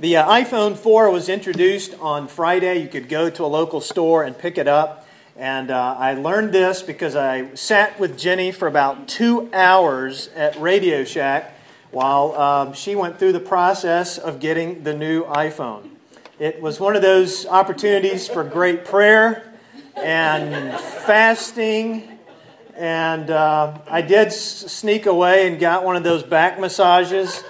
The 0.00 0.16
uh, 0.16 0.26
iPhone 0.30 0.78
4 0.78 1.10
was 1.10 1.28
introduced 1.28 1.92
on 2.00 2.26
Friday. 2.26 2.80
You 2.80 2.88
could 2.88 3.10
go 3.10 3.28
to 3.28 3.44
a 3.44 3.46
local 3.46 3.82
store 3.82 4.24
and 4.24 4.36
pick 4.36 4.56
it 4.56 4.66
up. 4.66 5.06
And 5.36 5.70
uh, 5.70 5.94
I 5.98 6.14
learned 6.14 6.54
this 6.54 6.80
because 6.80 7.14
I 7.14 7.54
sat 7.54 8.00
with 8.00 8.18
Jenny 8.18 8.50
for 8.50 8.66
about 8.66 9.08
two 9.08 9.50
hours 9.52 10.28
at 10.28 10.58
Radio 10.58 11.04
Shack 11.04 11.54
while 11.90 12.32
um, 12.32 12.72
she 12.72 12.96
went 12.96 13.18
through 13.18 13.32
the 13.32 13.40
process 13.40 14.16
of 14.16 14.40
getting 14.40 14.84
the 14.84 14.94
new 14.94 15.26
iPhone. 15.26 15.90
It 16.38 16.62
was 16.62 16.80
one 16.80 16.96
of 16.96 17.02
those 17.02 17.44
opportunities 17.44 18.26
for 18.26 18.42
great 18.42 18.86
prayer 18.86 19.52
and 19.96 20.80
fasting. 20.80 22.08
And 22.74 23.28
uh, 23.28 23.76
I 23.86 24.00
did 24.00 24.32
sneak 24.32 25.04
away 25.04 25.46
and 25.46 25.60
got 25.60 25.84
one 25.84 25.96
of 25.96 26.04
those 26.04 26.22
back 26.22 26.58
massages 26.58 27.44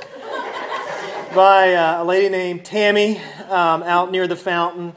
by 1.35 1.75
uh, 1.75 2.03
a 2.03 2.05
lady 2.05 2.29
named 2.29 2.65
Tammy 2.65 3.19
um, 3.49 3.85
out 3.85 4.11
near 4.11 4.27
the 4.27 4.35
fountain. 4.35 4.93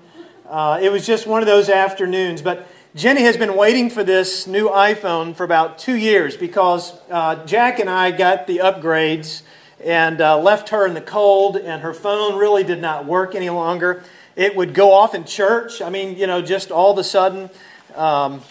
Uh, 0.50 0.80
it 0.82 0.92
was 0.92 1.06
just 1.06 1.28
one 1.28 1.44
of 1.44 1.48
those 1.48 1.70
afternoons. 1.70 2.42
But 2.42 2.68
Jenny 2.96 3.22
has 3.22 3.38
been 3.38 3.56
waiting 3.56 3.92
for 3.92 4.04
this 4.04 4.48
new 4.48 4.68
iPhone 4.68 5.36
for 5.36 5.44
about 5.44 5.78
two 5.78 5.96
years 5.96 6.36
because 6.36 6.94
uh, 7.12 7.46
Jack 7.46 7.78
and 7.78 7.90
I 7.90 8.10
got 8.10 8.48
the 8.48 8.58
upgrades 8.60 9.44
and 9.84 10.22
uh, 10.22 10.40
left 10.40 10.70
her 10.70 10.88
in 10.88 10.96
the 10.96 11.02
cold, 11.02 11.56
and 11.58 11.84
her 11.84 11.94
phone 11.94 12.40
really 12.40 12.64
did 12.64 12.82
not 12.82 13.06
work 13.06 13.36
any 13.36 13.52
longer. 13.52 14.04
It 14.36 14.56
would 14.56 14.74
go 14.74 14.92
off 14.92 15.14
in 15.14 15.26
church. 15.26 15.82
I 15.82 15.92
mean, 15.92 16.18
you 16.18 16.26
know, 16.26 16.42
just 16.42 16.72
all 16.72 16.92
of 16.92 16.98
a 16.98 17.04
sudden, 17.04 17.52
um, 17.96 18.42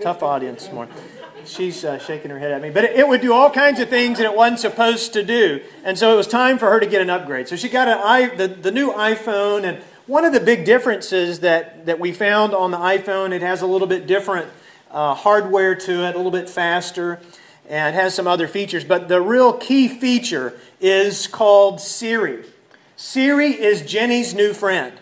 tough 0.00 0.22
audience 0.22 0.70
more. 0.72 0.88
She's 1.46 1.84
uh, 1.84 1.98
shaking 1.98 2.30
her 2.30 2.38
head 2.38 2.52
at 2.52 2.62
me. 2.62 2.70
But 2.70 2.84
it, 2.84 2.96
it, 3.00 3.08
would 3.08 3.20
do 3.20 3.32
all 3.32 3.50
kinds 3.50 3.80
of 3.80 3.88
things 3.88 4.18
that 4.18 4.24
it 4.24 4.34
wasn't 4.34 4.60
supposed 4.60 5.12
to 5.12 5.22
do. 5.22 5.60
And 5.84 5.98
so 5.98 6.12
it 6.12 6.16
was 6.16 6.26
time 6.26 6.58
for 6.58 6.70
her 6.70 6.80
to 6.80 6.86
get 6.86 7.02
an 7.02 7.10
upgrade. 7.10 7.48
So 7.48 7.56
she 7.56 7.68
got 7.68 7.88
an 7.88 7.98
i 7.98 8.34
the, 8.34 8.48
the 8.48 8.70
new 8.70 8.92
iPhone. 8.92 9.64
And 9.64 9.82
one 10.06 10.24
of 10.24 10.32
the 10.32 10.40
big 10.40 10.64
differences 10.64 11.40
that, 11.40 11.86
that 11.86 12.00
we 12.00 12.12
found 12.12 12.54
on 12.54 12.70
the 12.70 12.78
iPhone, 12.78 13.32
it 13.32 13.42
has 13.42 13.62
a 13.62 13.66
little 13.66 13.86
bit 13.86 14.06
different 14.06 14.48
uh, 14.90 15.14
hardware 15.14 15.74
to 15.74 16.04
it, 16.06 16.14
a 16.14 16.16
little 16.16 16.30
bit 16.30 16.48
faster, 16.48 17.20
and 17.68 17.94
has 17.94 18.14
some 18.14 18.26
other 18.26 18.48
features. 18.48 18.84
But 18.84 19.08
the 19.08 19.20
real 19.20 19.52
key 19.52 19.88
feature 19.88 20.58
is 20.80 21.26
called 21.26 21.80
Siri. 21.80 22.44
Siri 22.96 23.50
is 23.50 23.82
Jenny's 23.82 24.34
new 24.34 24.54
friend. 24.54 24.98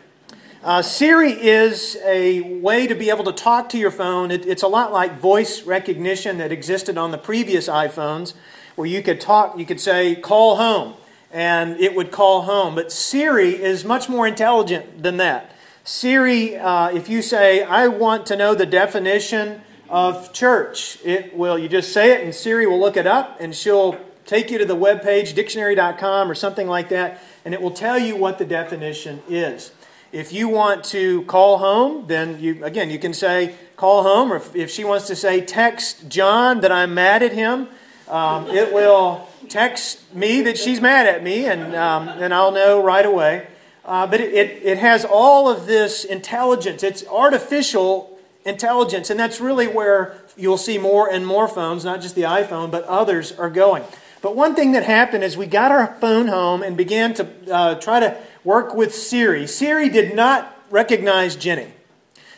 Uh, 0.64 0.80
Siri 0.80 1.32
is 1.32 1.96
a 2.04 2.40
way 2.60 2.86
to 2.86 2.94
be 2.94 3.10
able 3.10 3.24
to 3.24 3.32
talk 3.32 3.68
to 3.70 3.78
your 3.78 3.90
phone. 3.90 4.30
It, 4.30 4.46
it's 4.46 4.62
a 4.62 4.68
lot 4.68 4.92
like 4.92 5.18
voice 5.18 5.64
recognition 5.64 6.38
that 6.38 6.52
existed 6.52 6.96
on 6.96 7.10
the 7.10 7.18
previous 7.18 7.66
iPhones, 7.66 8.34
where 8.76 8.86
you 8.86 9.02
could 9.02 9.20
talk, 9.20 9.58
you 9.58 9.66
could 9.66 9.80
say, 9.80 10.14
call 10.14 10.54
home, 10.54 10.94
and 11.32 11.80
it 11.80 11.96
would 11.96 12.12
call 12.12 12.42
home. 12.42 12.76
But 12.76 12.92
Siri 12.92 13.60
is 13.60 13.84
much 13.84 14.08
more 14.08 14.24
intelligent 14.24 15.02
than 15.02 15.16
that. 15.16 15.50
Siri, 15.82 16.56
uh, 16.56 16.90
if 16.94 17.08
you 17.08 17.22
say, 17.22 17.64
I 17.64 17.88
want 17.88 18.26
to 18.26 18.36
know 18.36 18.54
the 18.54 18.64
definition 18.64 19.62
of 19.88 20.32
church, 20.32 20.96
it 21.04 21.36
will, 21.36 21.58
you 21.58 21.68
just 21.68 21.92
say 21.92 22.12
it, 22.12 22.22
and 22.22 22.32
Siri 22.32 22.68
will 22.68 22.78
look 22.78 22.96
it 22.96 23.08
up, 23.08 23.36
and 23.40 23.52
she'll 23.52 23.98
take 24.26 24.48
you 24.48 24.58
to 24.58 24.64
the 24.64 24.76
web 24.76 25.02
page, 25.02 25.34
dictionary.com 25.34 26.30
or 26.30 26.36
something 26.36 26.68
like 26.68 26.88
that, 26.90 27.20
and 27.44 27.52
it 27.52 27.60
will 27.60 27.72
tell 27.72 27.98
you 27.98 28.14
what 28.14 28.38
the 28.38 28.44
definition 28.44 29.24
is. 29.28 29.72
If 30.12 30.30
you 30.30 30.50
want 30.50 30.84
to 30.84 31.22
call 31.22 31.56
home, 31.56 32.06
then 32.06 32.38
you 32.38 32.62
again 32.62 32.90
you 32.90 32.98
can 32.98 33.14
say 33.14 33.54
call 33.76 34.02
home, 34.02 34.30
or 34.30 34.36
if, 34.36 34.54
if 34.54 34.70
she 34.70 34.84
wants 34.84 35.06
to 35.06 35.16
say 35.16 35.40
text 35.40 36.06
John 36.10 36.60
that 36.60 36.70
I'm 36.70 36.92
mad 36.92 37.22
at 37.22 37.32
him, 37.32 37.66
um, 38.08 38.46
it 38.50 38.74
will 38.74 39.26
text 39.48 40.14
me 40.14 40.42
that 40.42 40.58
she's 40.58 40.82
mad 40.82 41.06
at 41.06 41.22
me, 41.22 41.46
and 41.46 41.74
um, 41.74 42.08
and 42.08 42.34
I'll 42.34 42.52
know 42.52 42.84
right 42.84 43.06
away. 43.06 43.46
Uh, 43.86 44.06
but 44.06 44.20
it, 44.20 44.34
it, 44.34 44.62
it 44.62 44.78
has 44.78 45.06
all 45.06 45.48
of 45.48 45.66
this 45.66 46.04
intelligence. 46.04 46.82
It's 46.82 47.06
artificial 47.06 48.18
intelligence, 48.44 49.08
and 49.08 49.18
that's 49.18 49.40
really 49.40 49.66
where 49.66 50.20
you'll 50.36 50.58
see 50.58 50.76
more 50.76 51.10
and 51.10 51.26
more 51.26 51.48
phones, 51.48 51.86
not 51.86 52.02
just 52.02 52.14
the 52.14 52.22
iPhone, 52.22 52.70
but 52.70 52.84
others 52.84 53.32
are 53.32 53.50
going. 53.50 53.82
But 54.20 54.36
one 54.36 54.54
thing 54.54 54.72
that 54.72 54.84
happened 54.84 55.24
is 55.24 55.36
we 55.36 55.46
got 55.46 55.72
our 55.72 55.96
phone 56.00 56.28
home 56.28 56.62
and 56.62 56.76
began 56.76 57.14
to 57.14 57.28
uh, 57.50 57.74
try 57.76 57.98
to 57.98 58.16
work 58.44 58.74
with 58.74 58.94
Siri. 58.94 59.46
Siri 59.46 59.88
did 59.88 60.14
not 60.14 60.56
recognize 60.70 61.36
Jenny. 61.36 61.68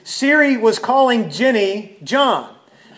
Siri 0.02 0.56
was 0.56 0.78
calling 0.78 1.30
Jenny 1.30 1.96
John. 2.04 2.54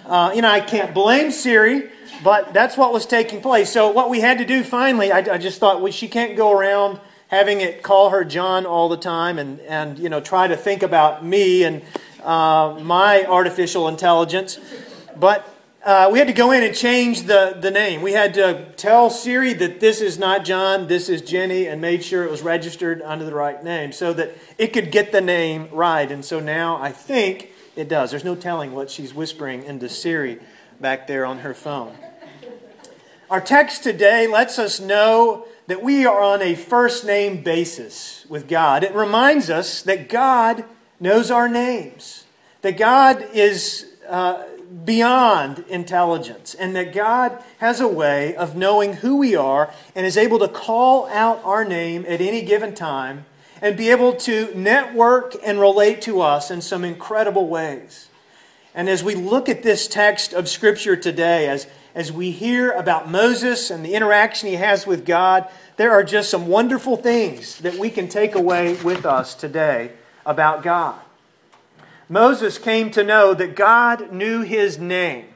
Uh, 0.07 0.33
you 0.35 0.43
know, 0.43 0.51
I 0.51 0.61
can't 0.61 0.95
blame 0.95 1.31
Siri, 1.31 1.91
but 2.23 2.53
that's 2.53 2.77
what 2.77 2.93
was 2.93 3.07
taking 3.07 3.41
place. 3.41 3.73
So, 3.73 3.91
what 3.91 4.09
we 4.11 4.21
had 4.21 4.39
to 4.39 4.45
do 4.45 4.63
finally, 4.63 5.13
I, 5.13 5.19
I 5.19 5.39
just 5.39 5.59
thought, 5.59 5.81
well, 5.81 5.93
she 5.93 6.09
can't 6.09 6.37
go 6.37 6.53
around 6.53 7.01
having 7.29 7.61
it 7.61 7.83
call 7.83 8.11
her 8.11 8.25
John 8.25 8.67
all 8.67 8.89
the 8.89 8.97
time 8.97 9.39
and, 9.39 9.61
and 9.61 9.99
you 9.99 10.09
know, 10.09 10.21
try 10.21 10.47
to 10.47 10.57
think 10.57 10.83
about 10.83 11.25
me 11.25 11.65
and 11.65 11.83
uh, 12.23 12.79
my 12.83 13.25
artificial 13.25 13.89
intelligence. 13.89 14.59
But 15.17 15.56
uh, 15.87 16.09
we 16.11 16.19
had 16.19 16.27
to 16.27 16.35
go 16.35 16.51
in 16.51 16.65
and 16.65 16.75
change 16.75 17.23
the, 17.23 17.57
the 17.61 17.71
name. 17.71 18.03
We 18.03 18.11
had 18.11 18.35
to 18.35 18.73
tell 18.77 19.09
Siri 19.09 19.53
that 19.53 19.79
this 19.79 20.01
is 20.01 20.19
not 20.19 20.45
John, 20.45 20.89
this 20.89 21.09
is 21.09 21.23
Jenny, 21.23 21.69
and 21.69 21.81
made 21.81 22.03
sure 22.03 22.25
it 22.25 22.31
was 22.31 22.43
registered 22.43 23.01
under 23.03 23.25
the 23.25 23.33
right 23.33 23.63
name 23.63 23.93
so 23.93 24.13
that 24.15 24.37
it 24.59 24.73
could 24.73 24.91
get 24.91 25.13
the 25.13 25.21
name 25.21 25.69
right. 25.71 26.11
And 26.11 26.25
so 26.25 26.41
now 26.41 26.77
I 26.83 26.91
think 26.91 27.53
it 27.77 27.89
does. 27.89 28.11
There's 28.11 28.25
no 28.25 28.35
telling 28.35 28.73
what 28.73 28.91
she's 28.91 29.15
whispering 29.15 29.63
into 29.63 29.89
Siri 29.89 30.41
back 30.81 31.07
there 31.07 31.25
on 31.25 31.39
her 31.39 31.55
phone. 31.55 31.97
Our 33.31 33.41
text 33.41 33.85
today 33.85 34.27
lets 34.27 34.59
us 34.59 34.81
know 34.81 35.47
that 35.69 35.85
we 35.85 36.05
are 36.05 36.21
on 36.21 36.43
a 36.43 36.57
first 36.57 37.05
name 37.05 37.45
basis 37.45 38.27
with 38.29 38.49
God. 38.49 38.83
It 38.83 38.93
reminds 38.93 39.51
us 39.51 39.83
that 39.83 40.09
God 40.09 40.65
knows 40.99 41.31
our 41.31 41.49
names, 41.49 42.25
that 42.63 42.77
God 42.77 43.25
is. 43.33 43.87
Uh, 44.09 44.43
beyond 44.85 45.65
intelligence, 45.69 46.55
and 46.55 46.75
that 46.77 46.93
God 46.93 47.43
has 47.59 47.81
a 47.81 47.89
way 47.89 48.35
of 48.35 48.57
knowing 48.57 48.95
who 48.95 49.17
we 49.17 49.35
are 49.37 49.73
and 49.95 50.07
is 50.07 50.17
able 50.17 50.39
to 50.39 50.49
call 50.49 51.07
out 51.09 51.41
our 51.45 51.65
name 51.65 52.05
at 52.09 52.21
any 52.21 52.43
given 52.43 52.75
time 52.75 53.27
and 53.63 53.77
be 53.77 53.91
able 53.91 54.15
to 54.15 54.53
network 54.55 55.35
and 55.45 55.61
relate 55.61 56.03
to 56.03 56.21
us 56.21 56.51
in 56.51 56.61
some 56.61 56.85
incredible 56.85 57.49
ways. 57.49 58.09
And 58.75 58.89
as 58.89 59.03
we 59.03 59.15
look 59.15 59.49
at 59.49 59.63
this 59.63 59.89
text 59.89 60.35
of 60.35 60.49
Scripture 60.49 60.97
today, 60.97 61.49
as, 61.49 61.67
as 61.95 62.13
we 62.13 62.31
hear 62.31 62.73
about 62.73 63.11
Moses 63.11 63.71
and 63.71 63.85
the 63.85 63.95
interaction 63.95 64.51
he 64.51 64.57
has 64.57 64.87
with 64.87 65.07
God, 65.07 65.49
there 65.79 65.93
are 65.93 66.05
just 66.05 66.29
some 66.29 66.47
wonderful 66.47 66.97
things 66.97 67.59
that 67.61 67.77
we 67.77 67.89
can 67.89 68.09
take 68.09 68.35
away 68.35 68.75
with 68.83 69.07
us 69.07 69.35
today 69.35 69.93
about 70.27 70.63
God. 70.63 71.01
Moses 72.09 72.59
came 72.59 72.91
to 72.93 73.03
know 73.03 73.35
that 73.35 73.57
God 73.57 74.13
knew 74.13 74.43
his 74.43 74.79
name, 74.79 75.27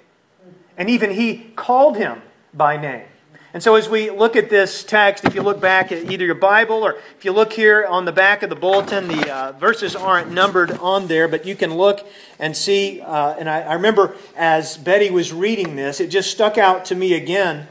and 0.77 0.89
even 0.89 1.11
he 1.11 1.51
called 1.57 1.97
him 1.97 2.23
by 2.55 2.77
name. 2.77 3.07
And 3.53 3.61
so, 3.61 3.75
as 3.75 3.89
we 3.89 4.11
look 4.11 4.37
at 4.37 4.49
this 4.49 4.85
text, 4.85 5.25
if 5.25 5.35
you 5.35 5.43
look 5.43 5.61
back 5.61 5.91
at 5.91 6.09
either 6.09 6.25
your 6.25 6.37
Bible 6.37 6.85
or 6.85 6.99
if 7.19 7.25
you 7.25 7.33
look 7.33 7.53
here 7.53 7.85
on 7.85 8.05
the 8.05 8.13
back 8.13 8.45
of 8.45 8.51
the 8.51 8.55
bulletin, 8.55 9.09
the 9.09 9.35
uh, 9.35 9.53
verses 9.53 9.97
aren't 9.97 10.31
numbered 10.31 10.71
on 10.71 11.09
there, 11.09 11.27
but 11.27 11.45
you 11.45 11.57
can 11.57 11.75
look 11.75 12.07
and 12.39 12.57
see. 12.57 13.01
Uh, 13.01 13.35
and 13.37 13.51
I, 13.51 13.63
I, 13.63 13.75
remember 13.75 14.15
as 14.37 14.77
Betty 14.77 15.11
was 15.11 15.33
reading 15.33 15.75
this, 15.75 15.99
it 15.99 16.11
just 16.11 16.31
stuck 16.31 16.59
out 16.59 16.85
to 16.87 16.95
me 16.95 17.15
again, 17.15 17.67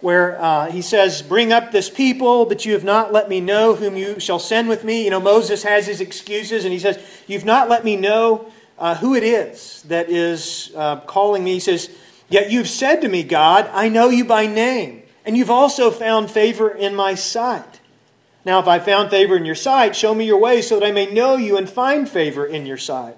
where 0.00 0.40
uh, 0.40 0.70
he 0.70 0.82
says, 0.82 1.22
Bring 1.22 1.52
up 1.52 1.72
this 1.72 1.90
people, 1.90 2.44
but 2.44 2.64
you 2.64 2.72
have 2.72 2.84
not 2.84 3.12
let 3.12 3.28
me 3.28 3.40
know 3.40 3.74
whom 3.74 3.96
you 3.96 4.20
shall 4.20 4.38
send 4.38 4.68
with 4.68 4.84
me. 4.84 5.04
You 5.04 5.10
know, 5.10 5.20
Moses 5.20 5.62
has 5.62 5.86
his 5.86 6.00
excuses, 6.00 6.64
and 6.64 6.72
he 6.72 6.78
says, 6.78 6.98
You've 7.26 7.44
not 7.44 7.68
let 7.68 7.84
me 7.84 7.96
know 7.96 8.50
uh, 8.78 8.94
who 8.96 9.14
it 9.14 9.22
is 9.22 9.82
that 9.84 10.08
is 10.08 10.72
uh, 10.76 11.00
calling 11.00 11.44
me. 11.44 11.54
He 11.54 11.60
says, 11.60 11.90
Yet 12.28 12.50
you've 12.50 12.68
said 12.68 13.00
to 13.00 13.08
me, 13.08 13.22
God, 13.22 13.70
I 13.72 13.88
know 13.88 14.08
you 14.08 14.24
by 14.24 14.46
name 14.46 15.02
and 15.28 15.36
you've 15.36 15.50
also 15.50 15.90
found 15.90 16.30
favor 16.30 16.70
in 16.70 16.94
my 16.94 17.14
sight. 17.14 17.80
Now, 18.46 18.60
if 18.60 18.66
I 18.66 18.78
found 18.78 19.10
favor 19.10 19.36
in 19.36 19.44
your 19.44 19.54
sight, 19.54 19.94
show 19.94 20.14
me 20.14 20.24
your 20.24 20.40
way 20.40 20.62
so 20.62 20.80
that 20.80 20.86
I 20.86 20.90
may 20.90 21.04
know 21.04 21.36
you 21.36 21.58
and 21.58 21.68
find 21.68 22.08
favor 22.08 22.46
in 22.46 22.64
your 22.64 22.78
sight. 22.78 23.14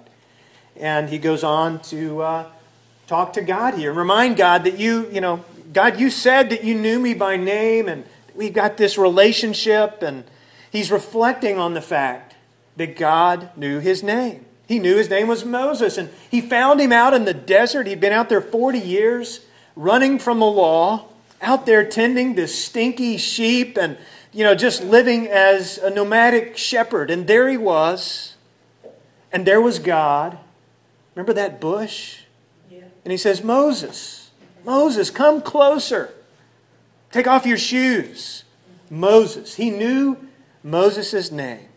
And 0.75 1.07
he 1.07 1.17
goes 1.17 1.41
on 1.41 1.79
to 1.83 2.21
uh, 2.21 2.51
talk 3.07 3.31
to 3.33 3.41
God 3.41 3.75
here. 3.75 3.93
Remind 3.93 4.35
God 4.35 4.65
that 4.65 4.77
you, 4.77 5.09
you 5.09 5.21
know, 5.21 5.45
God, 5.71 5.99
you 5.99 6.09
said 6.09 6.49
that 6.49 6.63
you 6.63 6.75
knew 6.75 6.99
me 6.99 7.13
by 7.13 7.37
name 7.37 7.87
and 7.87 8.05
we've 8.35 8.53
got 8.53 8.77
this 8.77 8.97
relationship. 8.97 10.01
And 10.01 10.23
he's 10.71 10.91
reflecting 10.91 11.57
on 11.57 11.73
the 11.73 11.81
fact 11.81 12.35
that 12.77 12.95
God 12.95 13.49
knew 13.55 13.79
his 13.79 14.03
name. 14.03 14.45
He 14.67 14.79
knew 14.79 14.97
his 14.97 15.09
name 15.09 15.27
was 15.27 15.45
Moses. 15.45 15.97
And 15.97 16.09
he 16.29 16.41
found 16.41 16.79
him 16.79 16.91
out 16.91 17.13
in 17.13 17.25
the 17.25 17.33
desert. 17.33 17.87
He'd 17.87 17.99
been 17.99 18.13
out 18.13 18.29
there 18.29 18.41
40 18.41 18.79
years 18.79 19.41
running 19.75 20.19
from 20.19 20.39
the 20.39 20.45
law 20.45 21.07
out 21.41 21.65
there 21.65 21.83
tending 21.83 22.35
to 22.35 22.47
stinky 22.47 23.17
sheep 23.17 23.77
and, 23.77 23.97
you 24.31 24.43
know, 24.43 24.55
just 24.55 24.83
living 24.83 25.27
as 25.27 25.77
a 25.79 25.89
nomadic 25.89 26.57
shepherd. 26.57 27.09
And 27.09 27.27
there 27.27 27.49
he 27.49 27.57
was. 27.57 28.35
And 29.31 29.45
there 29.45 29.61
was 29.61 29.79
God. 29.79 30.37
Remember 31.15 31.33
that 31.33 31.59
bush? 31.59 32.21
Yeah. 32.69 32.83
And 33.03 33.11
he 33.11 33.17
says, 33.17 33.43
Moses, 33.43 34.20
Moses, 34.63 35.09
come 35.09 35.41
closer. 35.41 36.13
Take 37.11 37.27
off 37.27 37.45
your 37.45 37.57
shoes. 37.57 38.43
Moses. 38.89 39.55
He 39.55 39.69
knew 39.69 40.17
Moses' 40.63 41.31
name. 41.31 41.67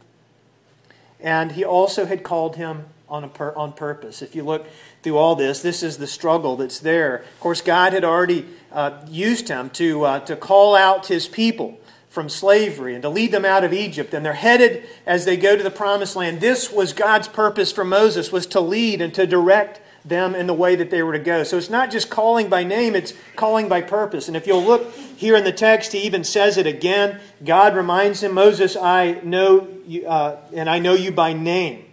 And 1.20 1.52
he 1.52 1.64
also 1.64 2.06
had 2.06 2.22
called 2.22 2.56
him 2.56 2.84
on, 3.08 3.30
on 3.38 3.72
purpose. 3.72 4.20
If 4.22 4.34
you 4.34 4.42
look 4.42 4.66
through 5.02 5.16
all 5.16 5.36
this, 5.36 5.62
this 5.62 5.82
is 5.82 5.98
the 5.98 6.06
struggle 6.06 6.56
that's 6.56 6.80
there. 6.80 7.16
Of 7.16 7.40
course, 7.40 7.60
God 7.60 7.92
had 7.92 8.04
already 8.04 8.46
uh, 8.72 9.04
used 9.08 9.48
him 9.48 9.70
to, 9.70 10.04
uh, 10.04 10.20
to 10.20 10.36
call 10.36 10.74
out 10.74 11.06
his 11.06 11.28
people 11.28 11.78
from 12.08 12.28
slavery 12.28 12.94
and 12.94 13.02
to 13.02 13.08
lead 13.08 13.32
them 13.32 13.44
out 13.44 13.64
of 13.64 13.72
Egypt. 13.72 14.14
And 14.14 14.24
they're 14.24 14.34
headed 14.34 14.84
as 15.06 15.24
they 15.24 15.36
go 15.36 15.56
to 15.56 15.62
the 15.62 15.70
promised 15.70 16.16
land. 16.16 16.40
This 16.40 16.70
was 16.70 16.92
God's 16.92 17.28
purpose 17.28 17.72
for 17.72 17.84
Moses, 17.84 18.30
was 18.30 18.46
to 18.48 18.60
lead 18.60 19.00
and 19.00 19.14
to 19.14 19.26
direct 19.26 19.80
them 20.04 20.34
in 20.34 20.46
the 20.46 20.54
way 20.54 20.76
that 20.76 20.90
they 20.90 21.02
were 21.02 21.14
to 21.14 21.18
go. 21.18 21.44
So 21.44 21.56
it's 21.56 21.70
not 21.70 21.90
just 21.90 22.10
calling 22.10 22.48
by 22.48 22.62
name, 22.62 22.94
it's 22.94 23.14
calling 23.36 23.68
by 23.68 23.80
purpose. 23.80 24.28
And 24.28 24.36
if 24.36 24.46
you'll 24.46 24.62
look 24.62 24.92
here 24.94 25.34
in 25.34 25.44
the 25.44 25.52
text, 25.52 25.92
he 25.92 26.00
even 26.00 26.24
says 26.24 26.58
it 26.58 26.66
again. 26.66 27.20
God 27.44 27.74
reminds 27.74 28.22
him, 28.22 28.34
Moses, 28.34 28.76
I 28.76 29.20
know 29.22 29.68
you, 29.86 30.06
uh, 30.06 30.40
and 30.52 30.68
I 30.68 30.78
know 30.78 30.92
you 30.92 31.10
by 31.10 31.32
name. 31.32 31.86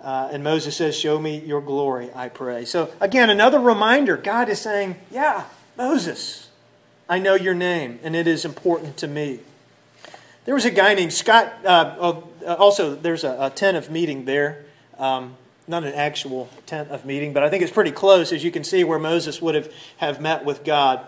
Uh, 0.00 0.30
and 0.32 0.42
Moses 0.44 0.76
says, 0.76 0.96
Show 0.96 1.18
me 1.18 1.38
your 1.40 1.60
glory, 1.60 2.10
I 2.14 2.28
pray. 2.28 2.64
So 2.64 2.92
again, 3.00 3.30
another 3.30 3.60
reminder 3.60 4.16
God 4.16 4.48
is 4.48 4.60
saying, 4.60 4.96
Yeah, 5.10 5.44
Moses, 5.76 6.48
I 7.08 7.18
know 7.18 7.34
your 7.34 7.54
name, 7.54 7.98
and 8.02 8.14
it 8.14 8.26
is 8.26 8.44
important 8.44 8.96
to 8.98 9.08
me. 9.08 9.40
There 10.44 10.54
was 10.54 10.64
a 10.64 10.70
guy 10.70 10.94
named 10.94 11.12
Scott, 11.12 11.52
uh, 11.64 12.20
uh 12.44 12.54
also, 12.56 12.96
there's 12.96 13.22
a, 13.22 13.36
a 13.38 13.50
tent 13.50 13.76
of 13.76 13.90
meeting 13.90 14.24
there. 14.24 14.64
Um, 14.98 15.36
not 15.68 15.84
an 15.84 15.94
actual 15.94 16.48
tent 16.66 16.90
of 16.90 17.04
meeting, 17.04 17.32
but 17.32 17.42
I 17.42 17.50
think 17.50 17.62
it's 17.62 17.72
pretty 17.72 17.92
close, 17.92 18.32
as 18.32 18.42
you 18.42 18.50
can 18.50 18.64
see, 18.64 18.84
where 18.84 18.98
Moses 18.98 19.40
would 19.40 19.54
have, 19.54 19.72
have 19.98 20.20
met 20.20 20.44
with 20.44 20.64
God. 20.64 21.06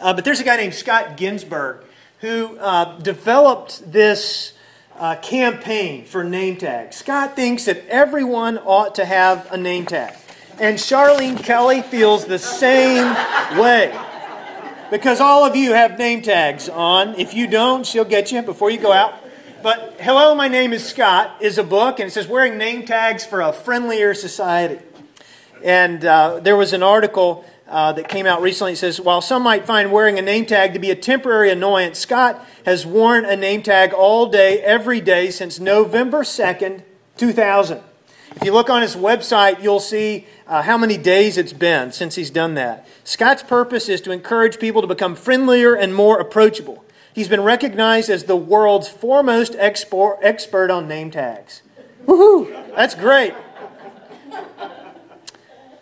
Uh, 0.00 0.12
but 0.14 0.24
there's 0.24 0.40
a 0.40 0.44
guy 0.44 0.56
named 0.56 0.74
Scott 0.74 1.16
Ginsberg 1.16 1.84
who 2.20 2.56
uh, 2.58 2.98
developed 2.98 3.92
this 3.92 4.54
uh, 4.98 5.16
campaign 5.16 6.04
for 6.04 6.24
name 6.24 6.56
tags. 6.56 6.96
Scott 6.96 7.36
thinks 7.36 7.66
that 7.66 7.86
everyone 7.88 8.58
ought 8.58 8.94
to 8.94 9.04
have 9.04 9.50
a 9.52 9.56
name 9.56 9.86
tag. 9.86 10.14
And 10.58 10.78
Charlene 10.78 11.42
Kelly 11.42 11.82
feels 11.82 12.24
the 12.24 12.38
same 12.38 13.14
way. 13.58 13.94
Because 14.90 15.20
all 15.20 15.44
of 15.44 15.54
you 15.54 15.72
have 15.72 15.98
name 15.98 16.22
tags 16.22 16.68
on. 16.68 17.18
If 17.18 17.34
you 17.34 17.46
don't, 17.46 17.84
she'll 17.84 18.04
get 18.04 18.32
you 18.32 18.40
before 18.40 18.70
you 18.70 18.78
go 18.78 18.92
out. 18.92 19.14
But 19.66 19.96
Hello, 19.98 20.32
My 20.32 20.46
Name 20.46 20.72
is 20.72 20.86
Scott 20.86 21.38
is 21.40 21.58
a 21.58 21.64
book, 21.64 21.98
and 21.98 22.06
it 22.06 22.12
says 22.12 22.28
Wearing 22.28 22.56
Name 22.56 22.84
Tags 22.84 23.26
for 23.26 23.40
a 23.40 23.52
Friendlier 23.52 24.14
Society. 24.14 24.78
And 25.60 26.04
uh, 26.04 26.38
there 26.38 26.54
was 26.54 26.72
an 26.72 26.84
article 26.84 27.44
uh, 27.66 27.90
that 27.94 28.08
came 28.08 28.26
out 28.26 28.42
recently. 28.42 28.74
It 28.74 28.76
says 28.76 29.00
While 29.00 29.20
some 29.20 29.42
might 29.42 29.66
find 29.66 29.90
wearing 29.90 30.20
a 30.20 30.22
name 30.22 30.46
tag 30.46 30.74
to 30.74 30.78
be 30.78 30.92
a 30.92 30.94
temporary 30.94 31.50
annoyance, 31.50 31.98
Scott 31.98 32.46
has 32.64 32.86
worn 32.86 33.24
a 33.24 33.34
name 33.34 33.60
tag 33.60 33.92
all 33.92 34.26
day, 34.26 34.60
every 34.60 35.00
day 35.00 35.32
since 35.32 35.58
November 35.58 36.22
2nd, 36.22 36.82
2000. 37.16 37.80
If 38.36 38.44
you 38.44 38.52
look 38.52 38.70
on 38.70 38.82
his 38.82 38.94
website, 38.94 39.64
you'll 39.64 39.80
see 39.80 40.28
uh, 40.46 40.62
how 40.62 40.78
many 40.78 40.96
days 40.96 41.36
it's 41.36 41.52
been 41.52 41.90
since 41.90 42.14
he's 42.14 42.30
done 42.30 42.54
that. 42.54 42.86
Scott's 43.02 43.42
purpose 43.42 43.88
is 43.88 44.00
to 44.02 44.12
encourage 44.12 44.60
people 44.60 44.80
to 44.80 44.86
become 44.86 45.16
friendlier 45.16 45.74
and 45.74 45.92
more 45.92 46.20
approachable. 46.20 46.85
He's 47.16 47.28
been 47.28 47.40
recognized 47.40 48.10
as 48.10 48.24
the 48.24 48.36
world's 48.36 48.88
foremost 48.88 49.56
expert 49.58 50.70
on 50.70 50.86
name 50.86 51.10
tags. 51.10 51.62
Woohoo! 52.04 52.76
That's 52.76 52.94
great. 52.94 53.32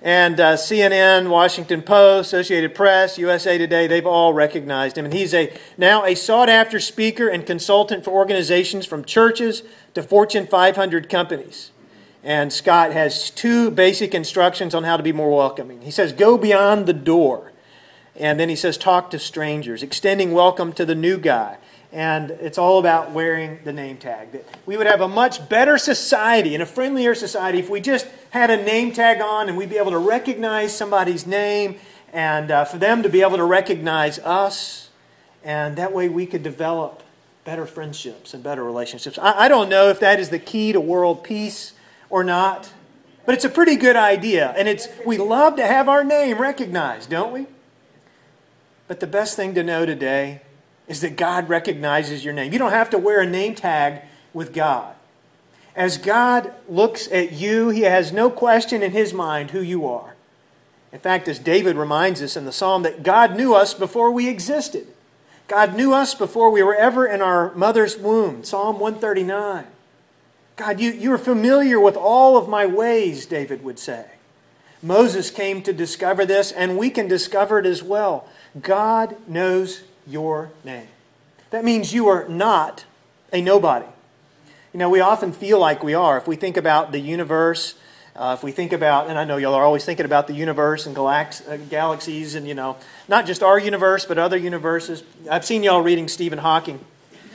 And 0.00 0.38
uh, 0.38 0.54
CNN, 0.54 1.28
Washington 1.28 1.82
Post, 1.82 2.28
Associated 2.28 2.72
Press, 2.72 3.19
USA 3.19 3.58
Today, 3.58 3.88
they've 3.88 4.06
all 4.06 4.32
recognized 4.32 4.96
him. 4.96 5.06
And 5.06 5.12
he's 5.12 5.34
a, 5.34 5.52
now 5.76 6.04
a 6.04 6.14
sought 6.14 6.48
after 6.48 6.78
speaker 6.78 7.26
and 7.26 7.44
consultant 7.44 8.04
for 8.04 8.12
organizations 8.12 8.86
from 8.86 9.04
churches 9.04 9.64
to 9.94 10.04
Fortune 10.04 10.46
500 10.46 11.08
companies. 11.08 11.72
And 12.22 12.52
Scott 12.52 12.92
has 12.92 13.31
two 13.31 13.72
basic 13.72 14.14
instructions 14.14 14.72
on 14.72 14.84
how 14.84 14.96
to 14.96 15.02
be 15.02 15.12
more 15.12 15.36
welcoming. 15.36 15.82
He 15.82 15.90
says, 15.90 16.12
Go 16.12 16.38
beyond 16.38 16.86
the 16.86 16.92
door. 16.92 17.50
And 18.16 18.38
then 18.38 18.49
he 18.49 18.56
says, 18.56 18.78
talk 18.78 19.11
to 19.11 19.19
strangers, 19.19 19.82
extending 19.82 20.32
welcome 20.32 20.72
to 20.75 20.84
the 20.84 20.94
new 20.94 21.19
guy. 21.19 21.58
And 21.93 22.31
it's 22.31 22.58
all 22.58 22.78
about 22.78 23.12
wearing 23.12 23.61
the 23.64 23.72
name 23.72 23.99
tag. 23.99 24.32
That 24.32 24.46
we 24.66 24.76
would 24.76 24.87
have 24.87 25.00
a 25.00 25.08
much 25.08 25.49
better 25.49 25.78
society 25.78 26.55
and 26.55 26.62
a 26.62 26.66
friendlier 26.66 27.14
society 27.14 27.58
if 27.58 27.70
we 27.70 27.81
just 27.81 28.06
had 28.31 28.50
a 28.50 28.56
name 28.56 28.93
tag 28.93 29.20
on 29.20 29.49
and 29.49 29.56
we'd 29.56 29.70
be 29.70 29.78
able 29.78 29.93
to 29.93 29.99
recognize 29.99 30.76
somebody's 30.76 31.26
name 31.26 31.76
and 32.12 32.50
uh, 32.50 32.64
for 32.64 32.78
them 32.78 33.02
to 33.02 33.08
be 33.08 33.22
able 33.22 33.37
to 33.37 33.44
recognize 33.44 34.19
us. 34.20 34.90
And 35.44 35.76
that 35.76 35.93
way 35.93 36.08
we 36.08 36.26
could 36.26 36.43
develop 36.43 37.02
better 37.44 37.67
friendships 37.67 38.34
and 38.34 38.43
better 38.43 38.64
relationships. 38.64 39.19
I, 39.19 39.44
I 39.44 39.49
don't 39.49 39.69
know 39.69 39.88
if 39.88 40.00
that 40.00 40.19
is 40.19 40.31
the 40.31 40.38
key 40.38 40.72
to 40.72 40.81
world 40.81 41.22
peace 41.22 41.75
or 42.10 42.25
not, 42.25 42.72
but 43.26 43.34
it's 43.34 43.44
a 43.44 43.49
pretty 43.49 43.76
good 43.76 43.96
idea. 43.96 44.55
And 44.56 44.69
it's 44.69 44.88
we 45.05 45.19
love 45.19 45.56
to 45.56 45.67
have 45.67 45.88
our 45.88 46.02
name 46.02 46.38
recognized, 46.38 47.10
don't 47.10 47.32
we? 47.32 47.46
But 48.86 49.00
the 49.00 49.06
best 49.06 49.36
thing 49.36 49.54
to 49.54 49.62
know 49.62 49.86
today 49.86 50.42
is 50.86 51.00
that 51.00 51.16
God 51.16 51.48
recognizes 51.48 52.25
your 52.25 52.34
name. 52.34 52.52
You 52.52 52.58
don't 52.58 52.70
have 52.70 52.90
to 52.90 52.98
wear 52.98 53.20
a 53.20 53.26
name 53.26 53.54
tag 53.54 54.02
with 54.32 54.52
God. 54.52 54.94
As 55.75 55.98
God 55.98 56.52
looks 56.69 57.08
at 57.10 57.32
you, 57.32 57.70
He 57.70 57.82
has 57.82 58.12
no 58.12 58.31
question 58.31 58.82
in 58.82 58.92
His 58.92 59.12
mind 59.12 59.50
who 59.50 59.60
you 59.60 59.86
are. 59.86 60.14
In 60.92 61.00
fact, 61.00 61.26
as 61.26 61.38
David 61.38 61.76
reminds 61.76 62.22
us 62.22 62.36
in 62.36 62.44
the 62.44 62.52
psalm, 62.52 62.84
that 62.84 63.02
God 63.02 63.36
knew 63.36 63.54
us 63.54 63.75
before 63.75 64.12
we 64.12 64.28
existed. 64.28 64.86
God 65.48 65.75
knew 65.75 65.92
us 65.92 66.14
before 66.14 66.50
we 66.50 66.62
were 66.62 66.75
ever 66.75 67.06
in 67.06 67.20
our 67.20 67.52
mother's 67.54 67.98
womb. 67.98 68.44
Psalm 68.44 68.78
139. 68.78 69.66
God, 70.56 70.81
you, 70.81 70.92
you 70.92 71.12
are 71.12 71.19
familiar 71.19 71.81
with 71.81 71.96
all 71.96 72.36
of 72.36 72.48
my 72.48 72.64
ways, 72.64 73.26
David 73.26 73.64
would 73.64 73.78
say. 73.78 74.06
Moses 74.82 75.31
came 75.31 75.62
to 75.62 75.72
discover 75.72 76.25
this, 76.25 76.52
and 76.52 76.78
we 76.78 76.90
can 76.90 77.08
discover 77.08 77.58
it 77.58 77.66
as 77.66 77.82
well. 77.82 78.28
God 78.61 79.17
knows 79.29 79.83
your 80.06 80.51
name. 80.65 80.89
That 81.51 81.65
means 81.65 81.93
you 81.93 82.09
are 82.09 82.29
not 82.29 82.85
a 83.33 83.41
nobody. 83.41 83.87
You 84.73 84.79
know, 84.79 84.91
we 84.91 85.01
often 85.01 85.33
feel 85.33 85.59
like 85.59 85.83
we 85.83 85.95
are. 85.95 86.19
If 86.19 86.27
we 86.27 86.37
think 86.37 86.56
about 86.56 86.93
the 86.93 86.99
universe, 86.99 87.75
uh, 88.17 88.35
if 88.37 88.45
we 88.45 88.53
think 88.53 88.73
about, 88.73 89.09
and 89.09 89.19
I 89.19 89.25
know 89.25 89.37
y'all 89.37 89.55
are 89.55 89.65
always 89.65 89.85
thinking 89.85 90.06
about 90.06 90.27
the 90.27 90.35
universe 90.35 90.87
and 90.87 90.95
galax- 90.95 91.49
uh, 91.49 91.56
galaxies 91.56 92.35
and, 92.35 92.47
you 92.47 92.55
know, 92.55 92.77
not 93.09 93.27
just 93.27 93.43
our 93.43 93.59
universe, 93.59 94.05
but 94.05 94.19
other 94.19 94.37
universes. 94.37 95.03
I've 95.31 95.45
seen 95.45 95.62
y'all 95.62 95.81
reading 95.81 96.09
Stephen 96.09 96.39
Hawking 96.39 96.85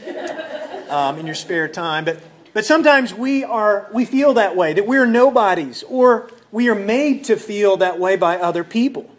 um, 0.89 1.17
in 1.17 1.25
your 1.25 1.35
spare 1.35 1.67
time. 1.67 2.05
But, 2.05 2.19
but 2.53 2.65
sometimes 2.65 3.13
we, 3.13 3.43
are, 3.43 3.89
we 3.93 4.05
feel 4.05 4.33
that 4.35 4.55
way, 4.55 4.73
that 4.73 4.87
we're 4.87 5.05
nobodies, 5.05 5.83
or 5.83 6.31
we 6.51 6.69
are 6.69 6.75
made 6.75 7.25
to 7.25 7.35
feel 7.35 7.77
that 7.77 7.99
way 7.99 8.15
by 8.15 8.37
other 8.37 8.63
people, 8.63 9.09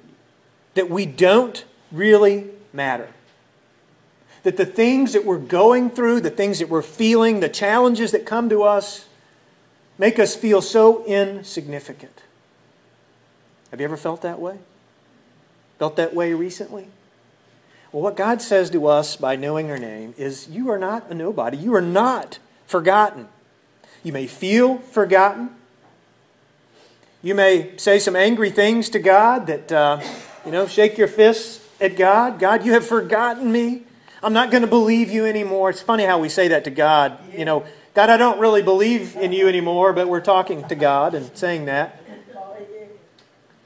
that 0.75 0.91
we 0.91 1.07
don't 1.07 1.65
really 1.93 2.47
matter. 2.73 3.09
That 4.43 4.57
the 4.57 4.67
things 4.67 5.13
that 5.13 5.25
we're 5.25 5.39
going 5.39 5.91
through, 5.91 6.21
the 6.21 6.31
things 6.31 6.61
that 6.61 6.69
we're 6.69 6.83
feeling, 6.83 7.41
the 7.41 7.49
challenges 7.49 8.13
that 8.13 8.25
come 8.25 8.49
to 8.49 8.63
us, 8.63 9.07
make 9.99 10.19
us 10.19 10.35
feel 10.35 10.63
so 10.63 11.05
insignificant. 11.05 12.23
Have 13.71 13.81
you 13.81 13.85
ever 13.85 13.97
felt 13.97 14.23
that 14.23 14.41
way? 14.41 14.59
Felt 15.79 15.97
that 15.97 16.15
way 16.15 16.33
recently? 16.33 16.89
Well, 17.93 18.03
what 18.03 18.17
God 18.17 18.41
says 18.41 18.71
to 18.71 18.87
us 18.87 19.17
by 19.17 19.37
knowing 19.37 19.71
our 19.71 19.79
name 19.79 20.15
is 20.17 20.49
you 20.49 20.71
are 20.71 20.79
not 20.79 21.11
a 21.11 21.15
nobody. 21.15 21.57
You 21.57 21.75
are 21.75 21.81
not 21.81 22.39
forgotten. 22.67 23.29
You 24.03 24.13
may 24.13 24.27
feel 24.27 24.79
forgotten. 24.79 25.51
You 27.23 27.35
may 27.35 27.77
say 27.77 27.99
some 27.99 28.17
angry 28.17 28.51
things 28.51 28.89
to 28.91 28.99
God 28.99 29.47
that, 29.49 29.71
uh, 29.71 30.01
you 30.47 30.53
know, 30.53 30.67
shake 30.67 30.97
your 30.97 31.09
fists 31.09 31.60
at 31.81 31.97
God. 31.97 32.39
God, 32.39 32.65
you 32.65 32.73
have 32.73 32.87
forgotten 32.87 33.51
me. 33.51 33.83
I'm 34.23 34.33
not 34.33 34.51
going 34.51 34.63
to 34.63 34.69
believe 34.69 35.11
you 35.11 35.25
anymore. 35.25 35.71
It's 35.71 35.81
funny 35.81 36.05
how 36.05 36.19
we 36.19 36.29
say 36.29 36.49
that 36.49 36.65
to 36.65 36.71
God. 36.71 37.19
You 37.37 37.45
know, 37.45 37.65
God, 37.95 38.11
I 38.11 38.17
don't 38.17 38.39
really 38.39 38.63
believe 38.63 39.17
in 39.17 39.33
you 39.33 39.49
anymore, 39.49 39.93
but 39.93 40.09
we're 40.09 40.21
talking 40.21 40.67
to 40.69 40.75
God 40.75 41.15
and 41.15 41.37
saying 41.37 41.65
that. 41.65 42.01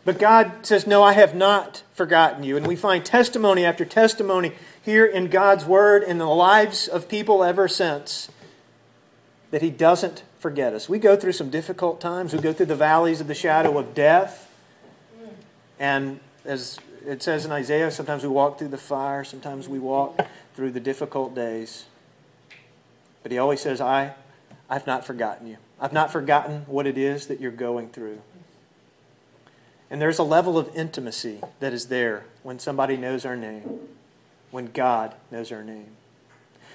But 0.05 0.19
God 0.19 0.67
says, 0.67 0.87
No, 0.87 1.03
I 1.03 1.15
have 1.15 1.35
not 1.35 1.83
forgotten 1.95 2.45
you. 2.45 2.57
And 2.57 2.67
we 2.67 2.77
find 2.77 3.05
testimony 3.05 3.65
after 3.65 3.85
testimony 3.85 4.53
here 4.83 5.07
in 5.07 5.29
God's 5.29 5.65
Word 5.65 6.03
in 6.03 6.19
the 6.19 6.27
lives 6.27 6.89
of 6.89 7.09
people 7.09 7.43
ever 7.43 7.69
since 7.69 8.29
that 9.51 9.63
He 9.63 9.71
doesn't 9.71 10.25
forget 10.39 10.75
us. 10.75 10.89
We 10.89 10.99
go 10.99 11.17
through 11.17 11.33
some 11.33 11.49
difficult 11.49 12.01
times, 12.01 12.35
we 12.35 12.41
go 12.41 12.53
through 12.53 12.67
the 12.67 12.77
valleys 12.77 13.21
of 13.21 13.29
the 13.29 13.35
shadow 13.35 13.79
of 13.79 13.95
death. 13.95 14.51
And 15.79 16.21
as 16.45 16.79
it 17.07 17.23
says 17.23 17.45
in 17.45 17.53
Isaiah, 17.53 17.91
sometimes 17.91 18.23
we 18.23 18.29
walk 18.29 18.59
through 18.59 18.69
the 18.69 18.79
fire, 18.79 19.25
sometimes 19.25 19.69
we 19.69 19.79
walk 19.79 20.19
through 20.55 20.73
the 20.73 20.81
difficult 20.81 21.35
days. 21.35 21.87
But 23.23 23.33
he 23.33 23.39
always 23.39 23.61
says, 23.61 23.81
I, 23.81 24.15
I've 24.69 24.87
not 24.87 25.05
forgotten 25.05 25.47
you. 25.47 25.57
I've 25.81 25.93
not 25.93 26.13
forgotten 26.13 26.63
what 26.67 26.87
it 26.87 26.97
is 26.97 27.27
that 27.27 27.41
you're 27.41 27.51
going 27.51 27.89
through. 27.89 28.21
And 29.91 30.01
there's 30.01 30.19
a 30.19 30.25
level 30.25 30.59
of 30.59 30.75
intimacy 30.75 31.41
that 31.61 31.73
is 31.73 31.87
there 31.87 32.25
when 32.43 32.59
somebody 32.59 32.97
knows 32.97 33.25
our 33.25 33.37
name, 33.37 33.81
when 34.51 34.67
God 34.67 35.15
knows 35.31 35.53
our 35.53 35.63
name. 35.63 35.97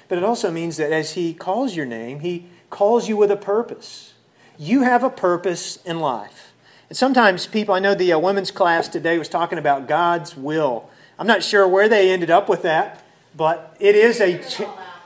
but 0.07 0.17
it 0.17 0.24
also 0.24 0.51
means 0.51 0.77
that 0.77 0.91
as 0.91 1.13
He 1.13 1.33
calls 1.33 1.75
your 1.75 1.86
name, 1.86 2.21
He 2.21 2.48
calls 2.69 3.07
you 3.07 3.17
with 3.17 3.31
a 3.31 3.36
purpose. 3.36 4.13
You 4.57 4.83
have 4.83 5.03
a 5.03 5.09
purpose 5.09 5.77
in 5.86 6.00
life. 6.00 6.49
And 6.89 6.98
sometimes 6.98 7.46
people, 7.46 7.75
I 7.75 7.79
know 7.79 7.93
the 7.93 8.13
uh, 8.13 8.19
women's 8.19 8.50
class 8.50 8.88
today 8.88 9.19
was 9.19 9.29
talking 9.29 9.60
about 9.60 9.88
God's 9.88 10.36
will. 10.36 10.89
I'm 11.19 11.27
not 11.27 11.43
sure 11.43 11.67
where 11.67 11.88
they 11.88 12.10
ended 12.10 12.31
up 12.31 12.50
with 12.50 12.63
that, 12.63 13.03
but 13.38 13.75
it 13.79 13.96
is 13.96 14.19
a. 14.19 14.41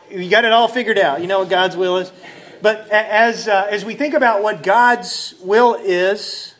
You 0.09 0.29
got 0.29 0.45
it 0.45 0.51
all 0.51 0.67
figured 0.67 0.97
out. 0.97 1.21
You 1.21 1.27
know 1.27 1.39
what 1.39 1.49
God's 1.49 1.75
will 1.75 1.97
is. 1.97 2.11
But 2.61 2.87
as 2.89 3.49
uh, 3.49 3.67
as 3.69 3.83
we 3.83 3.95
think 3.95 4.13
about 4.13 4.41
what 4.41 4.63
God's 4.63 5.35
will 5.41 5.75
is, 5.75 6.55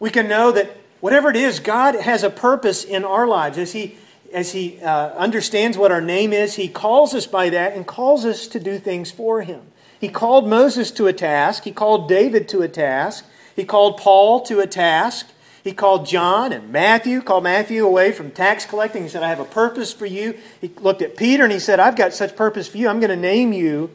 we 0.00 0.08
can 0.08 0.28
know 0.28 0.50
that 0.52 0.74
whatever 1.00 1.28
it 1.28 1.36
is, 1.36 1.60
God 1.60 1.94
has 1.96 2.22
a 2.22 2.30
purpose 2.30 2.84
in 2.84 3.04
our 3.04 3.26
lives. 3.26 3.58
As 3.58 3.72
He 3.72 3.98
as 4.32 4.52
He 4.52 4.80
uh, 4.80 5.10
understands 5.10 5.76
what 5.76 5.92
our 5.92 6.00
name 6.00 6.32
is, 6.32 6.54
He 6.54 6.68
calls 6.68 7.14
us 7.14 7.26
by 7.26 7.50
that 7.50 7.74
and 7.74 7.86
calls 7.86 8.24
us 8.24 8.46
to 8.46 8.60
do 8.60 8.78
things 8.78 9.10
for 9.10 9.42
Him. 9.42 9.60
He 10.00 10.08
called 10.08 10.48
Moses 10.48 10.90
to 10.92 11.06
a 11.06 11.12
task. 11.12 11.64
He 11.64 11.72
called 11.72 12.08
David 12.08 12.48
to 12.48 12.62
a 12.62 12.68
task. 12.68 13.26
He 13.58 13.64
called 13.64 13.96
Paul 13.96 14.42
to 14.42 14.60
a 14.60 14.68
task. 14.68 15.26
He 15.64 15.72
called 15.72 16.06
John 16.06 16.52
and 16.52 16.70
Matthew, 16.70 17.20
called 17.20 17.42
Matthew 17.42 17.84
away 17.84 18.12
from 18.12 18.30
tax 18.30 18.64
collecting. 18.64 19.02
He 19.02 19.08
said, 19.08 19.24
I 19.24 19.30
have 19.30 19.40
a 19.40 19.44
purpose 19.44 19.92
for 19.92 20.06
you. 20.06 20.38
He 20.60 20.70
looked 20.80 21.02
at 21.02 21.16
Peter 21.16 21.42
and 21.42 21.52
he 21.52 21.58
said, 21.58 21.80
I've 21.80 21.96
got 21.96 22.14
such 22.14 22.36
purpose 22.36 22.68
for 22.68 22.78
you. 22.78 22.86
I'm 22.86 23.00
going 23.00 23.10
to 23.10 23.16
name 23.16 23.52
you 23.52 23.90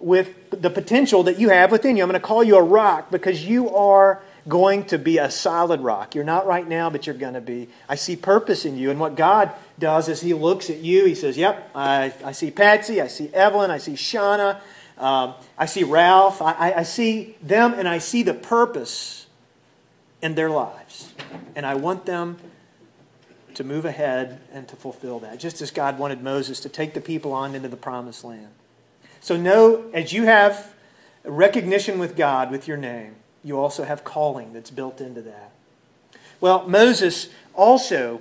with 0.00 0.50
the 0.50 0.68
potential 0.68 1.22
that 1.22 1.38
you 1.38 1.48
have 1.48 1.72
within 1.72 1.96
you. 1.96 2.02
I'm 2.02 2.10
going 2.10 2.20
to 2.20 2.26
call 2.26 2.44
you 2.44 2.56
a 2.56 2.62
rock 2.62 3.10
because 3.10 3.42
you 3.46 3.74
are 3.74 4.20
going 4.46 4.84
to 4.84 4.98
be 4.98 5.16
a 5.16 5.30
solid 5.30 5.80
rock. 5.80 6.14
You're 6.14 6.22
not 6.22 6.46
right 6.46 6.68
now, 6.68 6.90
but 6.90 7.06
you're 7.06 7.16
going 7.16 7.34
to 7.34 7.40
be. 7.40 7.70
I 7.88 7.94
see 7.94 8.16
purpose 8.16 8.66
in 8.66 8.76
you. 8.76 8.90
And 8.90 9.00
what 9.00 9.14
God 9.14 9.50
does 9.78 10.10
is 10.10 10.20
He 10.20 10.34
looks 10.34 10.68
at 10.68 10.80
you. 10.80 11.06
He 11.06 11.14
says, 11.14 11.38
Yep, 11.38 11.70
I, 11.74 12.12
I 12.22 12.32
see 12.32 12.50
Patsy. 12.50 13.00
I 13.00 13.06
see 13.06 13.30
Evelyn. 13.32 13.70
I 13.70 13.78
see 13.78 13.94
Shauna. 13.94 14.60
Um, 14.98 15.34
I 15.58 15.66
see 15.66 15.84
Ralph. 15.84 16.40
I, 16.40 16.74
I 16.78 16.82
see 16.82 17.36
them, 17.42 17.74
and 17.74 17.86
I 17.86 17.98
see 17.98 18.22
the 18.22 18.34
purpose 18.34 19.26
in 20.22 20.34
their 20.34 20.50
lives. 20.50 21.12
And 21.54 21.66
I 21.66 21.74
want 21.74 22.06
them 22.06 22.38
to 23.54 23.64
move 23.64 23.84
ahead 23.84 24.40
and 24.52 24.68
to 24.68 24.76
fulfill 24.76 25.18
that, 25.20 25.38
just 25.40 25.60
as 25.62 25.70
God 25.70 25.98
wanted 25.98 26.22
Moses 26.22 26.60
to 26.60 26.68
take 26.68 26.94
the 26.94 27.00
people 27.00 27.32
on 27.32 27.54
into 27.54 27.68
the 27.68 27.76
promised 27.76 28.24
land. 28.24 28.48
So, 29.20 29.36
know 29.36 29.90
as 29.92 30.12
you 30.12 30.24
have 30.24 30.74
recognition 31.24 31.98
with 31.98 32.16
God 32.16 32.50
with 32.50 32.68
your 32.68 32.76
name, 32.76 33.16
you 33.42 33.58
also 33.58 33.84
have 33.84 34.04
calling 34.04 34.52
that's 34.52 34.70
built 34.70 35.00
into 35.00 35.22
that. 35.22 35.52
Well, 36.40 36.68
Moses 36.68 37.28
also 37.54 38.20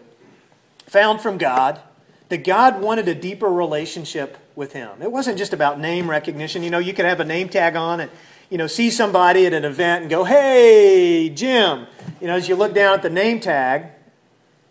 found 0.88 1.22
from 1.22 1.38
God 1.38 1.82
that 2.30 2.44
God 2.44 2.82
wanted 2.82 3.08
a 3.08 3.16
deeper 3.16 3.48
relationship 3.48 4.38
with 4.56 4.74
him. 4.74 5.02
It 5.02 5.12
wasn't 5.12 5.38
just 5.38 5.54
about 5.54 5.80
name 5.80 6.10
recognition. 6.10 6.64
You 6.64 6.70
know, 6.70 6.80
you 6.80 6.94
could 6.94 7.06
have 7.06 7.20
a 7.20 7.26
name 7.26 7.50
tag 7.50 7.76
on 7.76 8.00
and, 8.00 8.12
you 8.50 8.58
know, 8.58 8.68
see 8.68 8.90
somebody 8.90 9.46
at 9.46 9.54
an 9.54 9.66
event 9.66 10.04
and 10.04 10.10
go, 10.10 10.24
hey, 10.24 11.30
Jim, 11.30 11.88
you 12.20 12.28
know, 12.28 12.36
as 12.36 12.48
you 12.48 12.56
look 12.56 12.74
down 12.74 12.96
at 12.96 13.02
the 13.02 13.10
name 13.10 13.40
tag. 13.40 13.88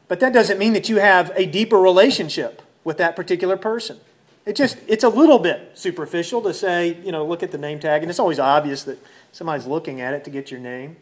But 0.08 0.20
that 0.20 0.32
doesn't 0.32 0.58
mean 0.58 0.72
that 0.74 0.88
you 0.88 0.96
have 0.96 1.32
a 1.34 1.46
deeper 1.46 1.78
relationship 1.78 2.62
with 2.82 2.98
that 2.98 3.16
particular 3.16 3.56
person. 3.56 3.98
It 4.46 4.56
just, 4.56 4.76
it's 4.86 5.04
a 5.04 5.08
little 5.08 5.38
bit 5.38 5.72
superficial 5.74 6.42
to 6.42 6.52
say, 6.52 6.98
you 7.02 7.12
know, 7.12 7.24
look 7.24 7.42
at 7.42 7.50
the 7.50 7.58
name 7.58 7.80
tag, 7.80 8.02
and 8.02 8.10
it's 8.10 8.18
always 8.18 8.38
obvious 8.38 8.84
that 8.84 8.98
somebody's 9.32 9.66
looking 9.66 10.02
at 10.02 10.12
it 10.12 10.24
to 10.24 10.30
get 10.30 10.50
your 10.50 10.60
name. 10.60 10.96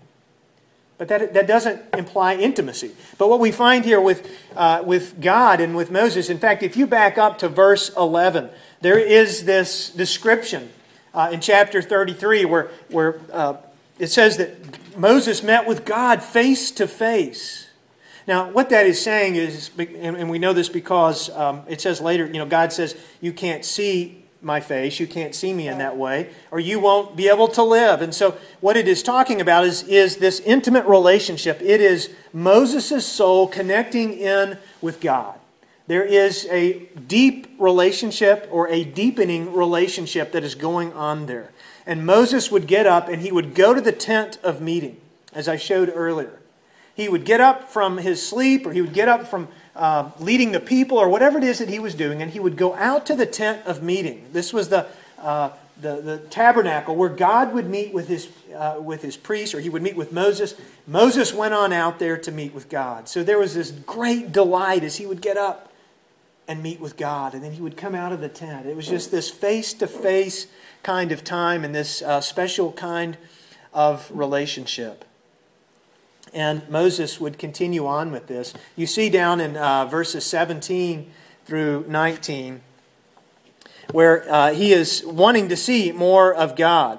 But 1.03 1.09
that, 1.09 1.35
that 1.35 1.49
doesn't 1.49 1.83
imply 1.95 2.37
intimacy. 2.37 2.93
But 3.19 3.29
what 3.29 3.41
we 3.41 3.51
find 3.51 3.85
here 3.85 4.01
with, 4.01 4.31
uh, 4.55 4.85
with 4.87 5.21
God 5.21 5.61
and 5.61 5.75
with 5.75 5.91
Moses, 5.91 6.31
in 6.31 6.39
fact, 6.39 6.63
if 6.63 6.77
you 6.77 6.87
back 6.87 7.19
up 7.19 7.39
to 7.39 7.49
verse 7.49 7.91
11, 7.97 8.51
there 8.83 9.01
is 9.01 9.45
this 9.45 9.91
description 9.91 10.71
uh, 11.13 11.31
in 11.33 11.41
chapter 11.41 11.83
33 11.83 12.45
where, 12.45 12.71
where 12.89 13.21
uh, 13.33 13.57
it 13.99 14.13
says 14.13 14.37
that 14.37 14.97
Moses 14.97 15.43
met 15.43 15.67
with 15.67 15.85
God 15.85 16.23
face 16.23 16.71
to 16.71 16.87
face. 16.87 17.67
Now, 18.29 18.49
what 18.53 18.71
that 18.71 18.87
is 18.87 19.03
saying 19.03 19.35
is, 19.35 19.73
and 19.77 20.31
we 20.31 20.39
know 20.39 20.53
this 20.53 20.69
because 20.69 21.31
um, 21.31 21.63
it 21.67 21.81
says 21.81 22.01
later, 22.01 22.27
you 22.27 22.35
know, 22.35 22.47
God 22.47 22.73
says, 22.73 22.97
You 23.21 23.33
can't 23.33 23.65
see 23.65 24.22
my 24.43 24.61
face. 24.61 24.99
You 24.99 25.07
can't 25.07 25.35
see 25.35 25.53
me 25.55 25.69
in 25.69 25.79
that 25.79 25.97
way, 25.97 26.31
or 26.51 26.61
you 26.61 26.81
won't 26.81 27.17
be 27.17 27.29
able 27.29 27.49
to 27.49 27.63
live. 27.63 28.03
And 28.03 28.15
so, 28.15 28.37
what 28.61 28.77
it 28.77 28.89
is 28.89 29.03
talking 29.03 29.41
about 29.41 29.65
is, 29.65 29.83
is 29.85 30.17
this 30.17 30.41
intimate 30.41 30.87
relationship. 30.87 31.61
It 31.63 31.81
is 31.81 32.11
Moses' 32.33 33.07
soul 33.07 33.47
connecting 33.47 34.15
in 34.15 34.59
with 34.81 35.01
God. 35.01 35.39
There 35.87 36.05
is 36.05 36.47
a 36.51 36.89
deep 37.07 37.55
relationship 37.59 38.49
or 38.51 38.69
a 38.69 38.85
deepening 38.85 39.53
relationship 39.53 40.33
that 40.33 40.45
is 40.45 40.55
going 40.55 40.93
on 40.93 41.27
there. 41.27 41.51
And 41.87 42.07
Moses 42.07 42.51
would 42.51 42.67
get 42.67 42.87
up 42.87 43.09
and 43.09 43.21
he 43.23 43.33
would 43.33 43.55
go 43.55 43.75
to 43.75 43.81
the 43.81 43.93
tent 43.93 44.39
of 44.43 44.61
meeting, 44.61 45.01
as 45.33 45.49
I 45.49 45.57
showed 45.57 45.93
earlier. 45.95 46.39
He 46.95 47.09
would 47.09 47.25
get 47.25 47.41
up 47.41 47.71
from 47.71 47.99
his 47.99 48.25
sleep 48.25 48.67
or 48.67 48.73
he 48.73 48.83
would 48.83 48.93
get 48.93 49.09
up 49.09 49.27
from 49.27 49.49
uh, 49.75 50.11
leading 50.19 50.53
the 50.53 50.61
people 50.61 50.99
or 50.99 51.09
whatever 51.09 51.39
it 51.39 51.45
is 51.45 51.59
that 51.59 51.69
he 51.69 51.79
was 51.79 51.95
doing, 51.95 52.21
and 52.21 52.33
he 52.33 52.41
would 52.41 52.57
go 52.57 52.75
out 52.75 53.07
to 53.07 53.15
the 53.15 53.27
tent 53.27 53.65
of 53.67 53.83
meeting. 53.83 54.27
This 54.33 54.53
was 54.53 54.69
the, 54.69 54.87
uh, 55.19 55.51
the, 55.81 56.01
the, 56.01 56.19
tabernacle 56.19 56.95
where 56.95 57.09
God 57.09 57.55
would 57.55 57.69
meet 57.69 57.93
with 57.93 58.09
his, 58.09 58.29
uh, 58.55 58.77
with 58.79 59.03
his 59.03 59.17
priests, 59.17 59.55
or 59.55 59.61
he 59.61 59.71
would 59.71 59.83
meet 59.83 59.97
with 59.97 60.13
Moses. 60.13 60.55
Moses 60.87 61.33
went 61.33 61.55
on 61.55 61.73
out 61.73 61.99
there 61.99 62.19
to 62.19 62.31
meet 62.31 62.53
with 62.53 62.69
God. 62.69 63.09
So 63.09 63.23
there 63.23 63.39
was 63.39 63.55
this 63.55 63.71
great 63.71 64.31
delight 64.31 64.85
as 64.85 64.97
he 64.97 65.07
would 65.07 65.23
get 65.23 65.37
up 65.39 65.73
and 66.47 66.63
meet 66.63 66.81
with 66.81 66.97
God, 66.97 67.33
and 67.33 67.43
then 67.43 67.53
he 67.53 67.63
would 67.63 67.77
come 67.77 67.95
out 67.95 68.13
of 68.13 68.21
the 68.21 68.29
tent. 68.29 68.67
It 68.67 68.77
was 68.77 68.87
just 68.87 69.11
this 69.11 69.31
face 69.31 69.73
to 69.75 69.87
face 69.87 70.49
kind 70.83 71.13
of 71.13 71.25
time 71.25 71.65
and 71.65 71.75
this 71.75 72.03
uh, 72.03 72.21
special 72.21 72.73
kind 72.73 73.17
of 73.73 74.11
relationship. 74.13 75.07
And 76.35 76.67
Moses 76.69 77.21
would 77.21 77.39
continue 77.39 77.87
on 77.87 78.11
with 78.11 78.27
this. 78.27 78.55
You 78.75 78.87
see 78.87 79.11
down 79.11 79.41
in 79.41 79.57
uh, 79.57 79.85
verses 79.87 80.25
17 80.25 81.11
through 81.45 81.85
19 81.89 82.63
where 83.91 84.31
uh, 84.33 84.53
he 84.53 84.73
is 84.73 85.05
wanting 85.05 85.49
to 85.49 85.57
see 85.57 85.93
more 85.93 86.33
of 86.33 86.57
God. 86.57 86.99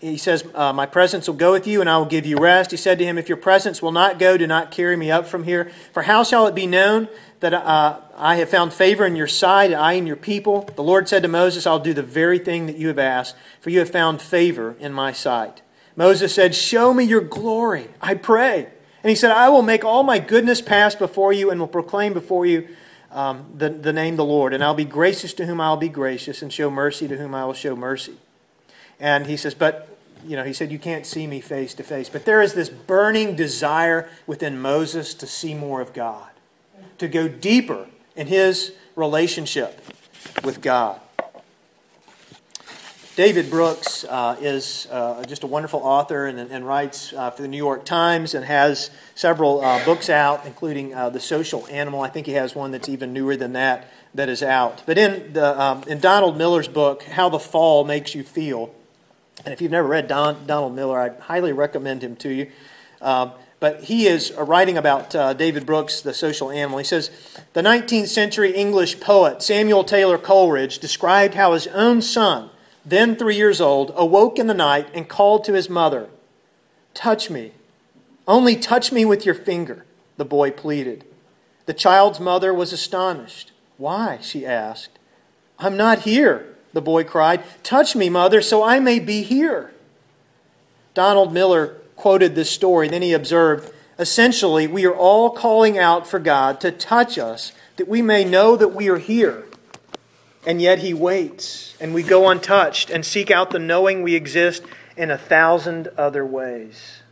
He 0.00 0.18
says, 0.18 0.44
uh, 0.54 0.72
My 0.72 0.86
presence 0.86 1.26
will 1.26 1.36
go 1.36 1.52
with 1.52 1.66
you, 1.66 1.80
and 1.80 1.88
I 1.88 1.96
will 1.96 2.04
give 2.04 2.26
you 2.26 2.36
rest. 2.36 2.70
He 2.70 2.76
said 2.76 2.98
to 2.98 3.04
him, 3.04 3.16
If 3.16 3.28
your 3.28 3.38
presence 3.38 3.80
will 3.80 3.92
not 3.92 4.18
go, 4.18 4.36
do 4.36 4.46
not 4.46 4.70
carry 4.70 4.96
me 4.96 5.10
up 5.10 5.26
from 5.26 5.44
here. 5.44 5.70
For 5.92 6.02
how 6.02 6.22
shall 6.22 6.46
it 6.46 6.54
be 6.54 6.66
known 6.66 7.08
that 7.40 7.54
uh, 7.54 8.00
I 8.16 8.36
have 8.36 8.50
found 8.50 8.74
favor 8.74 9.06
in 9.06 9.16
your 9.16 9.26
sight, 9.26 9.72
I 9.72 9.94
and 9.94 10.06
your 10.06 10.16
people? 10.16 10.68
The 10.76 10.82
Lord 10.82 11.08
said 11.08 11.22
to 11.22 11.28
Moses, 11.28 11.66
I'll 11.66 11.78
do 11.78 11.94
the 11.94 12.02
very 12.02 12.38
thing 12.38 12.66
that 12.66 12.76
you 12.76 12.88
have 12.88 12.98
asked, 12.98 13.36
for 13.60 13.70
you 13.70 13.78
have 13.78 13.90
found 13.90 14.20
favor 14.20 14.76
in 14.78 14.92
my 14.92 15.12
sight. 15.12 15.62
Moses 15.96 16.34
said, 16.34 16.54
Show 16.54 16.92
me 16.92 17.04
your 17.04 17.22
glory, 17.22 17.88
I 18.00 18.14
pray. 18.14 18.68
And 19.02 19.10
he 19.10 19.14
said, 19.14 19.30
I 19.30 19.48
will 19.48 19.62
make 19.62 19.84
all 19.84 20.02
my 20.02 20.18
goodness 20.18 20.60
pass 20.60 20.94
before 20.94 21.32
you 21.32 21.50
and 21.50 21.60
will 21.60 21.68
proclaim 21.68 22.12
before 22.12 22.44
you 22.44 22.68
um, 23.10 23.46
the, 23.56 23.70
the 23.70 23.92
name 23.92 24.16
the 24.16 24.24
Lord. 24.24 24.52
And 24.52 24.62
I'll 24.62 24.74
be 24.74 24.84
gracious 24.84 25.32
to 25.34 25.46
whom 25.46 25.60
I'll 25.60 25.76
be 25.76 25.88
gracious 25.88 26.42
and 26.42 26.52
show 26.52 26.70
mercy 26.70 27.08
to 27.08 27.16
whom 27.16 27.34
I 27.34 27.44
will 27.44 27.54
show 27.54 27.76
mercy. 27.76 28.16
And 28.98 29.26
he 29.26 29.36
says, 29.36 29.54
But, 29.54 29.96
you 30.26 30.36
know, 30.36 30.44
he 30.44 30.52
said, 30.52 30.70
You 30.70 30.78
can't 30.78 31.06
see 31.06 31.26
me 31.26 31.40
face 31.40 31.72
to 31.74 31.82
face. 31.82 32.08
But 32.08 32.24
there 32.24 32.42
is 32.42 32.54
this 32.54 32.68
burning 32.68 33.36
desire 33.36 34.08
within 34.26 34.60
Moses 34.60 35.14
to 35.14 35.26
see 35.26 35.54
more 35.54 35.80
of 35.80 35.92
God, 35.92 36.30
to 36.98 37.08
go 37.08 37.28
deeper 37.28 37.86
in 38.16 38.26
his 38.26 38.72
relationship 38.96 39.80
with 40.42 40.60
God. 40.60 41.00
David 43.16 43.48
Brooks 43.48 44.04
uh, 44.04 44.36
is 44.42 44.86
uh, 44.90 45.24
just 45.24 45.42
a 45.42 45.46
wonderful 45.46 45.80
author 45.80 46.26
and, 46.26 46.38
and 46.38 46.66
writes 46.66 47.14
uh, 47.14 47.30
for 47.30 47.40
the 47.40 47.48
New 47.48 47.56
York 47.56 47.86
Times 47.86 48.34
and 48.34 48.44
has 48.44 48.90
several 49.14 49.64
uh, 49.64 49.82
books 49.86 50.10
out, 50.10 50.44
including 50.44 50.92
uh, 50.94 51.08
The 51.08 51.18
Social 51.18 51.66
Animal. 51.68 52.02
I 52.02 52.10
think 52.10 52.26
he 52.26 52.34
has 52.34 52.54
one 52.54 52.72
that's 52.72 52.90
even 52.90 53.14
newer 53.14 53.34
than 53.34 53.54
that 53.54 53.90
that 54.14 54.28
is 54.28 54.42
out. 54.42 54.82
But 54.84 54.98
in, 54.98 55.32
the, 55.32 55.58
um, 55.58 55.82
in 55.84 55.98
Donald 55.98 56.36
Miller's 56.36 56.68
book, 56.68 57.04
How 57.04 57.30
the 57.30 57.38
Fall 57.38 57.84
Makes 57.84 58.14
You 58.14 58.22
Feel, 58.22 58.74
and 59.46 59.54
if 59.54 59.62
you've 59.62 59.72
never 59.72 59.88
read 59.88 60.08
Don, 60.08 60.46
Donald 60.46 60.74
Miller, 60.74 61.00
I 61.00 61.18
highly 61.18 61.54
recommend 61.54 62.02
him 62.04 62.16
to 62.16 62.28
you. 62.28 62.50
Um, 63.00 63.32
but 63.60 63.84
he 63.84 64.08
is 64.08 64.30
writing 64.32 64.76
about 64.76 65.14
uh, 65.14 65.32
David 65.32 65.64
Brooks, 65.64 66.02
the 66.02 66.12
social 66.12 66.50
animal. 66.50 66.76
He 66.76 66.84
says 66.84 67.10
The 67.54 67.62
19th 67.62 68.08
century 68.08 68.54
English 68.54 69.00
poet 69.00 69.42
Samuel 69.42 69.84
Taylor 69.84 70.18
Coleridge 70.18 70.80
described 70.80 71.32
how 71.32 71.54
his 71.54 71.66
own 71.68 72.02
son, 72.02 72.50
then 72.86 73.16
three 73.16 73.36
years 73.36 73.60
old, 73.60 73.92
awoke 73.96 74.38
in 74.38 74.46
the 74.46 74.54
night 74.54 74.88
and 74.94 75.08
called 75.08 75.42
to 75.44 75.54
his 75.54 75.68
mother, 75.68 76.08
Touch 76.94 77.28
me. 77.28 77.52
Only 78.28 78.56
touch 78.56 78.90
me 78.92 79.04
with 79.04 79.26
your 79.26 79.34
finger, 79.34 79.84
the 80.16 80.24
boy 80.24 80.50
pleaded. 80.52 81.04
The 81.66 81.74
child's 81.74 82.20
mother 82.20 82.54
was 82.54 82.72
astonished. 82.72 83.52
Why? 83.76 84.18
she 84.22 84.46
asked. 84.46 84.98
I'm 85.58 85.76
not 85.76 86.00
here, 86.00 86.54
the 86.72 86.80
boy 86.80 87.04
cried. 87.04 87.42
Touch 87.62 87.96
me, 87.96 88.08
mother, 88.08 88.40
so 88.40 88.62
I 88.62 88.78
may 88.78 89.00
be 89.00 89.22
here. 89.22 89.72
Donald 90.94 91.32
Miller 91.32 91.76
quoted 91.96 92.34
this 92.34 92.50
story. 92.50 92.88
Then 92.88 93.02
he 93.02 93.12
observed 93.12 93.72
essentially, 93.98 94.66
we 94.66 94.86
are 94.86 94.94
all 94.94 95.30
calling 95.30 95.76
out 95.76 96.06
for 96.06 96.18
God 96.18 96.60
to 96.60 96.70
touch 96.70 97.18
us 97.18 97.52
that 97.76 97.88
we 97.88 98.00
may 98.00 98.24
know 98.24 98.56
that 98.56 98.68
we 98.68 98.88
are 98.88 98.98
here 98.98 99.45
and 100.46 100.62
yet 100.62 100.78
He 100.78 100.94
waits, 100.94 101.76
and 101.80 101.92
we 101.92 102.04
go 102.04 102.28
untouched 102.30 102.88
and 102.88 103.04
seek 103.04 103.30
out 103.30 103.50
the 103.50 103.58
knowing 103.58 104.02
we 104.02 104.14
exist 104.14 104.62
in 104.96 105.10
a 105.10 105.18
thousand 105.18 105.88
other 105.98 106.24
ways. 106.24 107.02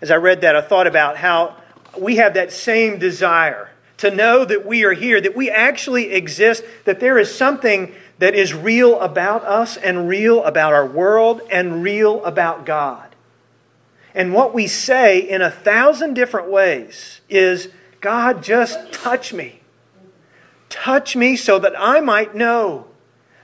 As 0.00 0.10
I 0.10 0.16
read 0.16 0.40
that, 0.40 0.56
I 0.56 0.62
thought 0.62 0.86
about 0.86 1.18
how 1.18 1.56
we 1.98 2.16
have 2.16 2.34
that 2.34 2.52
same 2.52 2.98
desire 2.98 3.70
to 3.98 4.10
know 4.10 4.44
that 4.44 4.66
we 4.66 4.84
are 4.84 4.92
here, 4.92 5.20
that 5.20 5.36
we 5.36 5.50
actually 5.50 6.12
exist, 6.12 6.64
that 6.84 7.00
there 7.00 7.18
is 7.18 7.34
something 7.34 7.94
that 8.18 8.34
is 8.34 8.54
real 8.54 8.98
about 9.00 9.44
us 9.44 9.76
and 9.76 10.08
real 10.08 10.42
about 10.44 10.72
our 10.72 10.86
world 10.86 11.40
and 11.50 11.82
real 11.82 12.24
about 12.24 12.66
God. 12.66 13.14
And 14.14 14.32
what 14.32 14.54
we 14.54 14.66
say 14.66 15.18
in 15.18 15.42
a 15.42 15.50
thousand 15.50 16.14
different 16.14 16.50
ways 16.50 17.20
is, 17.28 17.68
God, 18.00 18.42
just 18.42 18.92
touch 18.92 19.34
me. 19.34 19.60
Touch 20.68 21.16
me 21.16 21.36
so 21.36 21.58
that 21.58 21.74
I 21.78 22.00
might 22.00 22.34
know 22.34 22.86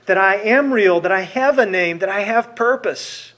that 0.05 0.17
I 0.17 0.35
am 0.35 0.73
real, 0.73 0.99
that 1.01 1.11
I 1.11 1.21
have 1.21 1.57
a 1.57 1.65
name, 1.65 1.99
that 1.99 2.09
I 2.09 2.21
have 2.21 2.55
purpose, 2.55 3.33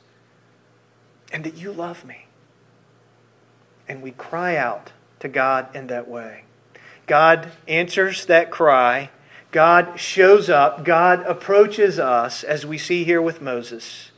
and 1.32 1.44
that 1.44 1.56
you 1.56 1.72
love 1.72 2.06
me. 2.06 2.26
And 3.88 4.02
we 4.02 4.12
cry 4.12 4.56
out 4.56 4.92
to 5.20 5.28
God 5.28 5.74
in 5.76 5.88
that 5.88 6.08
way. 6.08 6.46
God 7.06 7.52
answers 7.68 8.26
that 8.26 8.50
cry. 8.50 9.12
God 9.52 10.00
shows 10.00 10.50
up. 10.50 10.84
God 10.84 11.22
approaches 11.28 12.00
us, 12.00 12.44
as 12.44 12.66
we 12.66 12.78
see 12.78 13.04
here 13.04 13.22
with 13.22 13.42
Moses. 13.42 14.12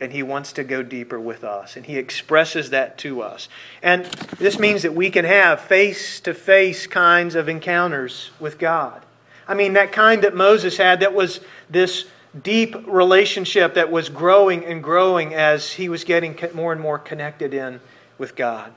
And 0.00 0.12
he 0.12 0.22
wants 0.22 0.52
to 0.54 0.64
go 0.64 0.82
deeper 0.82 1.20
with 1.20 1.44
us. 1.44 1.76
And 1.76 1.84
he 1.84 1.98
expresses 1.98 2.70
that 2.70 2.96
to 2.98 3.20
us. 3.20 3.48
And 3.82 4.06
this 4.38 4.58
means 4.58 4.82
that 4.82 4.94
we 4.94 5.10
can 5.10 5.26
have 5.26 5.60
face 5.60 6.20
to 6.20 6.32
face 6.32 6.86
kinds 6.86 7.34
of 7.34 7.48
encounters 7.48 8.30
with 8.40 8.58
God. 8.58 9.02
I 9.46 9.54
mean, 9.54 9.74
that 9.74 9.92
kind 9.92 10.22
that 10.22 10.34
Moses 10.34 10.76
had 10.78 11.00
that 11.00 11.12
was 11.12 11.40
this 11.68 12.06
deep 12.42 12.76
relationship 12.86 13.74
that 13.74 13.90
was 13.90 14.08
growing 14.08 14.64
and 14.64 14.82
growing 14.82 15.34
as 15.34 15.72
he 15.72 15.88
was 15.88 16.04
getting 16.04 16.38
more 16.54 16.72
and 16.72 16.80
more 16.80 16.98
connected 16.98 17.52
in 17.52 17.80
with 18.16 18.36
God. 18.36 18.72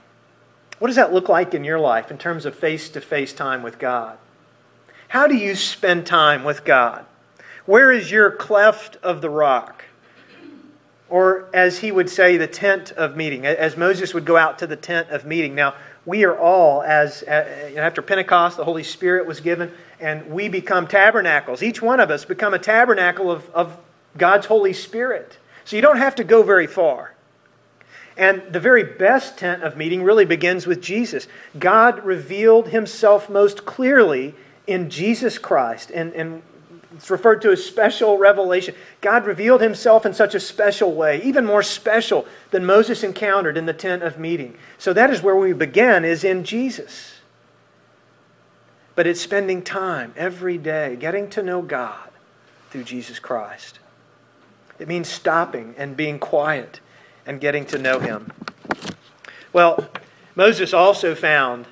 What 0.79 0.87
does 0.87 0.95
that 0.95 1.13
look 1.13 1.29
like 1.29 1.53
in 1.53 1.63
your 1.63 1.79
life 1.79 2.11
in 2.11 2.17
terms 2.17 2.45
of 2.45 2.55
face 2.55 2.89
to 2.89 3.01
face 3.01 3.31
time 3.31 3.63
with 3.63 3.79
God? 3.79 4.17
How 5.09 5.27
do 5.27 5.35
you 5.35 5.55
spend 5.55 6.07
time 6.07 6.43
with 6.43 6.65
God? 6.65 7.05
Where 7.65 7.91
is 7.91 8.11
your 8.11 8.31
cleft 8.31 8.97
of 8.97 9.21
the 9.21 9.29
rock? 9.29 9.85
Or, 11.13 11.45
as 11.53 11.77
he 11.77 11.91
would 11.91 12.09
say, 12.09 12.37
the 12.37 12.47
tent 12.47 12.91
of 12.93 13.15
meeting, 13.15 13.45
as 13.45 13.77
Moses 13.77 14.15
would 14.15 14.25
go 14.25 14.35
out 14.35 14.57
to 14.57 14.65
the 14.65 14.75
tent 14.75 15.11
of 15.11 15.25
meeting. 15.25 15.53
Now, 15.53 15.75
we 16.07 16.23
are 16.23 16.35
all, 16.35 16.81
as 16.81 17.21
uh, 17.21 17.69
after 17.77 18.01
Pentecost, 18.01 18.57
the 18.57 18.63
Holy 18.63 18.81
Spirit 18.81 19.27
was 19.27 19.39
given, 19.39 19.71
and 19.99 20.31
we 20.31 20.49
become 20.49 20.87
tabernacles. 20.87 21.61
Each 21.61 21.83
one 21.83 21.99
of 21.99 22.09
us 22.09 22.25
become 22.25 22.55
a 22.55 22.57
tabernacle 22.57 23.29
of, 23.29 23.47
of 23.51 23.77
God's 24.17 24.47
Holy 24.47 24.73
Spirit. 24.73 25.37
So 25.65 25.75
you 25.75 25.83
don't 25.83 25.99
have 25.99 26.15
to 26.15 26.23
go 26.23 26.41
very 26.41 26.65
far. 26.65 27.13
And 28.17 28.41
the 28.51 28.59
very 28.59 28.83
best 28.83 29.37
tent 29.37 29.61
of 29.61 29.77
meeting 29.77 30.01
really 30.01 30.25
begins 30.25 30.65
with 30.65 30.81
Jesus. 30.81 31.27
God 31.59 32.03
revealed 32.03 32.69
himself 32.69 33.29
most 33.29 33.65
clearly 33.65 34.33
in 34.65 34.89
Jesus 34.89 35.37
Christ. 35.37 35.91
And, 35.91 36.11
and 36.13 36.41
it's 36.95 37.09
referred 37.09 37.41
to 37.41 37.51
as 37.51 37.63
special 37.63 38.17
revelation. 38.17 38.75
God 39.01 39.25
revealed 39.25 39.61
himself 39.61 40.05
in 40.05 40.13
such 40.13 40.35
a 40.35 40.39
special 40.39 40.93
way, 40.93 41.21
even 41.23 41.45
more 41.45 41.63
special 41.63 42.25
than 42.51 42.65
Moses 42.65 43.03
encountered 43.03 43.57
in 43.57 43.65
the 43.65 43.73
tent 43.73 44.03
of 44.03 44.19
meeting. 44.19 44.55
So 44.77 44.93
that 44.93 45.09
is 45.09 45.21
where 45.21 45.35
we 45.35 45.53
begin, 45.53 46.05
is 46.05 46.23
in 46.23 46.43
Jesus. 46.43 47.15
But 48.95 49.07
it's 49.07 49.21
spending 49.21 49.63
time 49.63 50.13
every 50.15 50.57
day 50.57 50.95
getting 50.95 51.29
to 51.31 51.41
know 51.41 51.61
God 51.61 52.09
through 52.69 52.83
Jesus 52.83 53.19
Christ. 53.19 53.79
It 54.79 54.87
means 54.87 55.07
stopping 55.07 55.73
and 55.77 55.97
being 55.97 56.19
quiet 56.19 56.79
and 57.25 57.41
getting 57.41 57.65
to 57.67 57.77
know 57.77 57.99
him. 57.99 58.31
Well, 59.51 59.89
Moses 60.35 60.73
also 60.73 61.15
found 61.15 61.65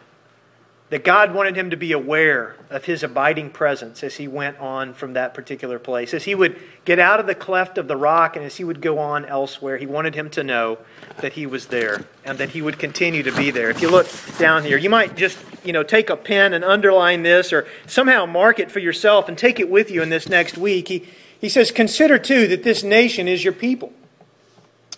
that 0.92 1.06
God 1.06 1.34
wanted 1.34 1.56
him 1.56 1.70
to 1.70 1.78
be 1.78 1.94
aware 1.94 2.58
of 2.70 2.84
his 2.84 3.02
abiding 3.02 3.50
presence 3.50 4.04
as 4.04 4.18
he 4.18 4.28
went 4.28 4.60
on 4.60 4.94
from 4.94 5.14
that 5.14 5.34
particular 5.34 5.80
place. 5.80 6.14
As 6.14 6.26
he 6.26 6.36
would 6.36 6.60
get 6.84 7.00
out 7.00 7.22
of 7.22 7.28
the 7.28 7.34
cleft 7.34 7.78
of 7.78 7.88
the 7.88 7.96
rock 7.96 8.36
and 8.36 8.44
as 8.44 8.58
he 8.58 8.66
would 8.66 8.82
go 8.82 9.00
on 9.00 9.24
elsewhere, 9.24 9.78
he 9.78 9.86
wanted 9.86 10.16
him 10.16 10.30
to 10.32 10.44
know 10.44 10.80
that 11.22 11.32
he 11.32 11.46
was 11.46 11.68
there 11.68 12.04
and 12.26 12.38
that 12.40 12.50
he 12.50 12.62
would 12.62 12.78
continue 12.78 13.24
to 13.24 13.32
be 13.32 13.52
there. 13.52 13.70
If 13.70 13.82
you 13.82 13.90
look 13.90 14.08
down 14.38 14.66
here, 14.66 14.78
you 14.78 14.90
might 14.90 15.16
just, 15.16 15.40
you 15.64 15.72
know, 15.72 15.82
take 15.82 16.10
a 16.10 16.18
pen 16.18 16.52
and 16.52 16.62
underline 16.62 17.24
this 17.24 17.54
or 17.54 17.66
somehow 17.88 18.26
mark 18.26 18.60
it 18.60 18.70
for 18.70 18.80
yourself 18.80 19.30
and 19.30 19.38
take 19.38 19.62
it 19.62 19.70
with 19.70 19.92
you 19.92 20.02
in 20.02 20.10
this 20.10 20.28
next 20.28 20.58
week. 20.58 20.90
He, 20.90 21.08
he 21.40 21.48
says, 21.48 21.72
Consider 21.72 22.20
too 22.20 22.48
that 22.48 22.64
this 22.64 22.84
nation 22.84 23.30
is 23.30 23.46
your 23.46 23.54
people. 23.54 23.94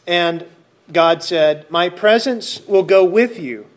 And 0.07 0.43
God 0.91 1.21
said, 1.21 1.69
My 1.69 1.89
presence 1.89 2.65
will 2.65 2.81
go 2.81 3.05
with 3.05 3.39
you, 3.39 3.67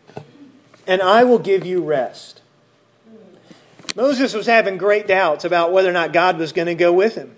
and 0.87 1.01
I 1.01 1.23
will 1.23 1.39
give 1.39 1.65
you 1.65 1.83
rest. 1.83 2.41
Moses 3.95 4.33
was 4.33 4.45
having 4.45 4.77
great 4.77 5.07
doubts 5.07 5.43
about 5.43 5.71
whether 5.71 5.89
or 5.89 5.93
not 5.93 6.13
God 6.13 6.37
was 6.37 6.51
going 6.51 6.67
to 6.67 6.75
go 6.75 6.93
with 6.93 7.15
him. 7.15 7.35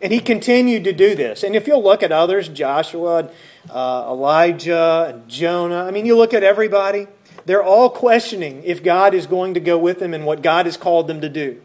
And 0.00 0.12
he 0.12 0.20
continued 0.20 0.84
to 0.84 0.92
do 0.92 1.14
this. 1.14 1.44
And 1.44 1.54
if 1.54 1.66
you'll 1.66 1.82
look 1.82 2.02
at 2.02 2.10
others, 2.10 2.48
Joshua, 2.48 3.30
uh, 3.70 4.04
Elijah, 4.08 5.12
and 5.14 5.28
Jonah, 5.28 5.84
I 5.84 5.90
mean, 5.92 6.06
you 6.06 6.16
look 6.16 6.34
at 6.34 6.42
everybody, 6.42 7.06
they're 7.44 7.62
all 7.62 7.88
questioning 7.88 8.62
if 8.64 8.82
God 8.82 9.14
is 9.14 9.26
going 9.26 9.54
to 9.54 9.60
go 9.60 9.78
with 9.78 10.00
them 10.00 10.12
and 10.12 10.26
what 10.26 10.42
God 10.42 10.66
has 10.66 10.76
called 10.76 11.06
them 11.06 11.20
to 11.20 11.28
do. 11.28 11.60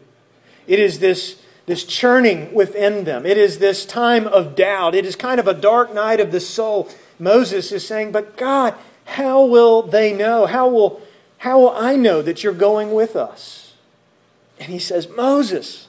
It 0.66 0.78
is 0.78 1.00
this 1.00 1.42
this 1.68 1.84
churning 1.84 2.52
within 2.54 3.04
them. 3.04 3.26
It 3.26 3.36
is 3.36 3.58
this 3.58 3.84
time 3.84 4.26
of 4.26 4.56
doubt. 4.56 4.94
It 4.94 5.04
is 5.04 5.14
kind 5.14 5.38
of 5.38 5.46
a 5.46 5.52
dark 5.52 5.92
night 5.94 6.18
of 6.18 6.32
the 6.32 6.40
soul. 6.40 6.88
Moses 7.18 7.70
is 7.72 7.86
saying, 7.86 8.10
But 8.10 8.38
God, 8.38 8.74
how 9.04 9.44
will 9.44 9.82
they 9.82 10.14
know? 10.14 10.46
How 10.46 10.66
will, 10.66 11.02
how 11.38 11.60
will 11.60 11.70
I 11.70 11.96
know 11.96 12.22
that 12.22 12.42
you're 12.42 12.52
going 12.52 12.92
with 12.92 13.16
us? 13.16 13.74
And 14.58 14.72
he 14.72 14.78
says, 14.78 15.08
Moses, 15.08 15.88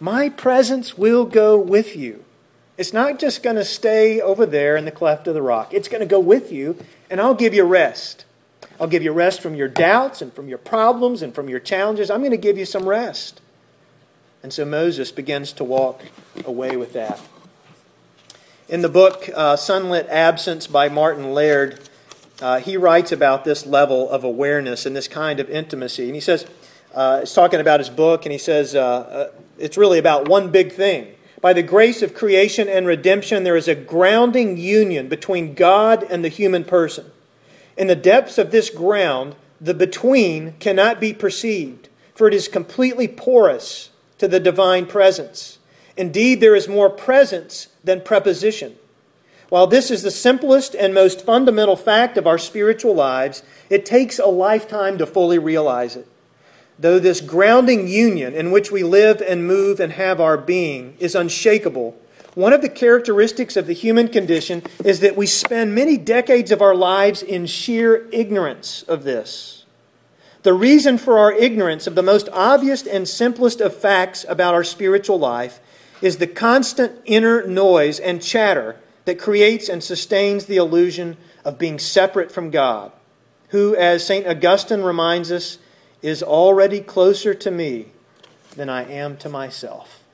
my 0.00 0.28
presence 0.28 0.96
will 0.96 1.24
go 1.24 1.58
with 1.58 1.96
you. 1.96 2.24
It's 2.76 2.92
not 2.92 3.18
just 3.18 3.42
going 3.42 3.56
to 3.56 3.64
stay 3.64 4.20
over 4.20 4.46
there 4.46 4.76
in 4.76 4.84
the 4.84 4.90
cleft 4.90 5.26
of 5.26 5.34
the 5.34 5.42
rock, 5.42 5.74
it's 5.74 5.88
going 5.88 6.00
to 6.00 6.06
go 6.06 6.20
with 6.20 6.52
you, 6.52 6.78
and 7.10 7.20
I'll 7.20 7.34
give 7.34 7.52
you 7.52 7.64
rest. 7.64 8.24
I'll 8.80 8.86
give 8.86 9.02
you 9.02 9.12
rest 9.12 9.40
from 9.40 9.56
your 9.56 9.68
doubts 9.68 10.22
and 10.22 10.32
from 10.32 10.48
your 10.48 10.58
problems 10.58 11.20
and 11.20 11.34
from 11.34 11.48
your 11.48 11.58
challenges. 11.58 12.10
I'm 12.10 12.20
going 12.20 12.30
to 12.30 12.36
give 12.36 12.56
you 12.56 12.64
some 12.64 12.88
rest. 12.88 13.40
And 14.42 14.52
so 14.52 14.64
Moses 14.64 15.10
begins 15.10 15.52
to 15.54 15.64
walk 15.64 16.04
away 16.44 16.76
with 16.76 16.92
that. 16.92 17.20
In 18.68 18.82
the 18.82 18.88
book 18.88 19.28
uh, 19.34 19.56
Sunlit 19.56 20.08
Absence 20.08 20.68
by 20.68 20.88
Martin 20.88 21.32
Laird, 21.34 21.87
uh, 22.40 22.60
he 22.60 22.76
writes 22.76 23.12
about 23.12 23.44
this 23.44 23.66
level 23.66 24.08
of 24.08 24.24
awareness 24.24 24.86
and 24.86 24.94
this 24.94 25.08
kind 25.08 25.40
of 25.40 25.50
intimacy. 25.50 26.06
And 26.06 26.14
he 26.14 26.20
says, 26.20 26.46
uh, 26.94 27.20
he's 27.20 27.32
talking 27.32 27.60
about 27.60 27.80
his 27.80 27.90
book, 27.90 28.24
and 28.24 28.32
he 28.32 28.38
says, 28.38 28.74
uh, 28.74 28.80
uh, 28.80 29.30
it's 29.58 29.76
really 29.76 29.98
about 29.98 30.28
one 30.28 30.50
big 30.50 30.72
thing. 30.72 31.14
By 31.40 31.52
the 31.52 31.62
grace 31.62 32.02
of 32.02 32.14
creation 32.14 32.68
and 32.68 32.86
redemption, 32.86 33.44
there 33.44 33.56
is 33.56 33.68
a 33.68 33.74
grounding 33.74 34.56
union 34.56 35.08
between 35.08 35.54
God 35.54 36.04
and 36.08 36.24
the 36.24 36.28
human 36.28 36.64
person. 36.64 37.10
In 37.76 37.86
the 37.86 37.94
depths 37.94 38.38
of 38.38 38.50
this 38.50 38.70
ground, 38.70 39.36
the 39.60 39.74
between 39.74 40.54
cannot 40.58 41.00
be 41.00 41.12
perceived, 41.12 41.88
for 42.14 42.26
it 42.26 42.34
is 42.34 42.48
completely 42.48 43.06
porous 43.06 43.90
to 44.18 44.26
the 44.26 44.40
divine 44.40 44.86
presence. 44.86 45.58
Indeed, 45.96 46.40
there 46.40 46.56
is 46.56 46.68
more 46.68 46.90
presence 46.90 47.68
than 47.84 48.00
preposition. 48.00 48.76
While 49.48 49.66
this 49.66 49.90
is 49.90 50.02
the 50.02 50.10
simplest 50.10 50.74
and 50.74 50.92
most 50.92 51.24
fundamental 51.24 51.76
fact 51.76 52.18
of 52.18 52.26
our 52.26 52.38
spiritual 52.38 52.94
lives, 52.94 53.42
it 53.70 53.86
takes 53.86 54.18
a 54.18 54.26
lifetime 54.26 54.98
to 54.98 55.06
fully 55.06 55.38
realize 55.38 55.96
it. 55.96 56.06
Though 56.78 56.98
this 56.98 57.20
grounding 57.20 57.88
union 57.88 58.34
in 58.34 58.50
which 58.50 58.70
we 58.70 58.82
live 58.82 59.22
and 59.22 59.46
move 59.46 59.80
and 59.80 59.92
have 59.92 60.20
our 60.20 60.36
being 60.36 60.96
is 60.98 61.14
unshakable, 61.14 61.98
one 62.34 62.52
of 62.52 62.62
the 62.62 62.68
characteristics 62.68 63.56
of 63.56 63.66
the 63.66 63.72
human 63.72 64.08
condition 64.08 64.62
is 64.84 65.00
that 65.00 65.16
we 65.16 65.26
spend 65.26 65.74
many 65.74 65.96
decades 65.96 66.52
of 66.52 66.62
our 66.62 66.74
lives 66.74 67.22
in 67.22 67.46
sheer 67.46 68.06
ignorance 68.12 68.82
of 68.82 69.02
this. 69.02 69.64
The 70.42 70.52
reason 70.52 70.98
for 70.98 71.18
our 71.18 71.32
ignorance 71.32 71.86
of 71.86 71.96
the 71.96 72.02
most 72.02 72.28
obvious 72.28 72.86
and 72.86 73.08
simplest 73.08 73.60
of 73.60 73.74
facts 73.74 74.24
about 74.28 74.54
our 74.54 74.62
spiritual 74.62 75.18
life 75.18 75.58
is 76.00 76.18
the 76.18 76.28
constant 76.28 77.00
inner 77.06 77.44
noise 77.46 77.98
and 77.98 78.22
chatter 78.22 78.76
that 79.08 79.18
creates 79.18 79.70
and 79.70 79.82
sustains 79.82 80.44
the 80.44 80.58
illusion 80.58 81.16
of 81.42 81.58
being 81.58 81.78
separate 81.78 82.30
from 82.30 82.50
God, 82.50 82.92
who, 83.48 83.74
as 83.74 84.04
St. 84.06 84.26
Augustine 84.26 84.82
reminds 84.82 85.32
us, 85.32 85.56
is 86.02 86.22
already 86.22 86.82
closer 86.82 87.32
to 87.32 87.50
me 87.50 87.86
than 88.54 88.68
I 88.68 88.84
am 88.84 89.16
to 89.16 89.30
myself. 89.30 90.04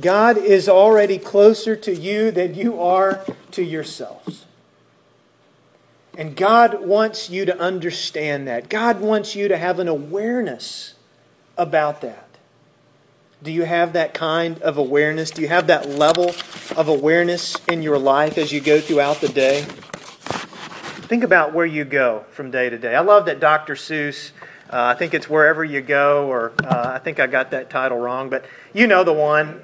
God 0.00 0.38
is 0.38 0.68
already 0.68 1.20
closer 1.20 1.76
to 1.76 1.94
you 1.94 2.32
than 2.32 2.56
you 2.56 2.80
are 2.80 3.24
to 3.52 3.62
yourselves. 3.62 4.44
And 6.18 6.34
God 6.34 6.84
wants 6.84 7.30
you 7.30 7.44
to 7.44 7.56
understand 7.56 8.48
that. 8.48 8.68
God 8.68 9.00
wants 9.00 9.36
you 9.36 9.46
to 9.46 9.56
have 9.56 9.78
an 9.78 9.86
awareness 9.86 10.94
about 11.56 12.00
that. 12.00 12.29
Do 13.42 13.50
you 13.50 13.62
have 13.62 13.94
that 13.94 14.12
kind 14.12 14.60
of 14.60 14.76
awareness? 14.76 15.30
Do 15.30 15.40
you 15.40 15.48
have 15.48 15.68
that 15.68 15.88
level 15.88 16.34
of 16.76 16.88
awareness 16.88 17.56
in 17.68 17.82
your 17.82 17.98
life 17.98 18.36
as 18.36 18.52
you 18.52 18.60
go 18.60 18.82
throughout 18.82 19.22
the 19.22 19.30
day? 19.30 19.62
Think 21.08 21.24
about 21.24 21.54
where 21.54 21.64
you 21.64 21.86
go 21.86 22.26
from 22.32 22.50
day 22.50 22.68
to 22.68 22.76
day. 22.76 22.94
I 22.94 23.00
love 23.00 23.24
that 23.26 23.40
Dr. 23.40 23.76
Seuss, 23.76 24.32
uh, 24.68 24.92
I 24.92 24.94
think 24.94 25.14
it's 25.14 25.30
Wherever 25.30 25.64
You 25.64 25.80
Go, 25.80 26.28
or 26.28 26.52
uh, 26.62 26.90
I 26.94 26.98
think 26.98 27.18
I 27.18 27.26
got 27.26 27.50
that 27.52 27.70
title 27.70 27.96
wrong, 27.96 28.28
but 28.28 28.44
you 28.74 28.86
know 28.86 29.04
the 29.04 29.14
one. 29.14 29.62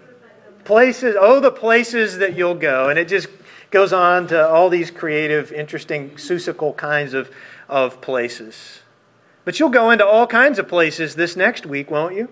Places, 0.64 1.14
oh, 1.18 1.38
the 1.38 1.52
places 1.52 2.16
that 2.16 2.34
you'll 2.34 2.54
go. 2.54 2.88
And 2.88 2.98
it 2.98 3.08
just 3.08 3.28
goes 3.70 3.92
on 3.92 4.26
to 4.28 4.48
all 4.48 4.70
these 4.70 4.90
creative, 4.90 5.52
interesting, 5.52 6.12
Seussical 6.12 6.74
kinds 6.74 7.12
of, 7.12 7.30
of 7.68 8.00
places. 8.00 8.80
But 9.44 9.60
you'll 9.60 9.68
go 9.68 9.90
into 9.90 10.06
all 10.06 10.26
kinds 10.26 10.58
of 10.58 10.66
places 10.66 11.14
this 11.14 11.36
next 11.36 11.66
week, 11.66 11.90
won't 11.90 12.16
you? 12.16 12.30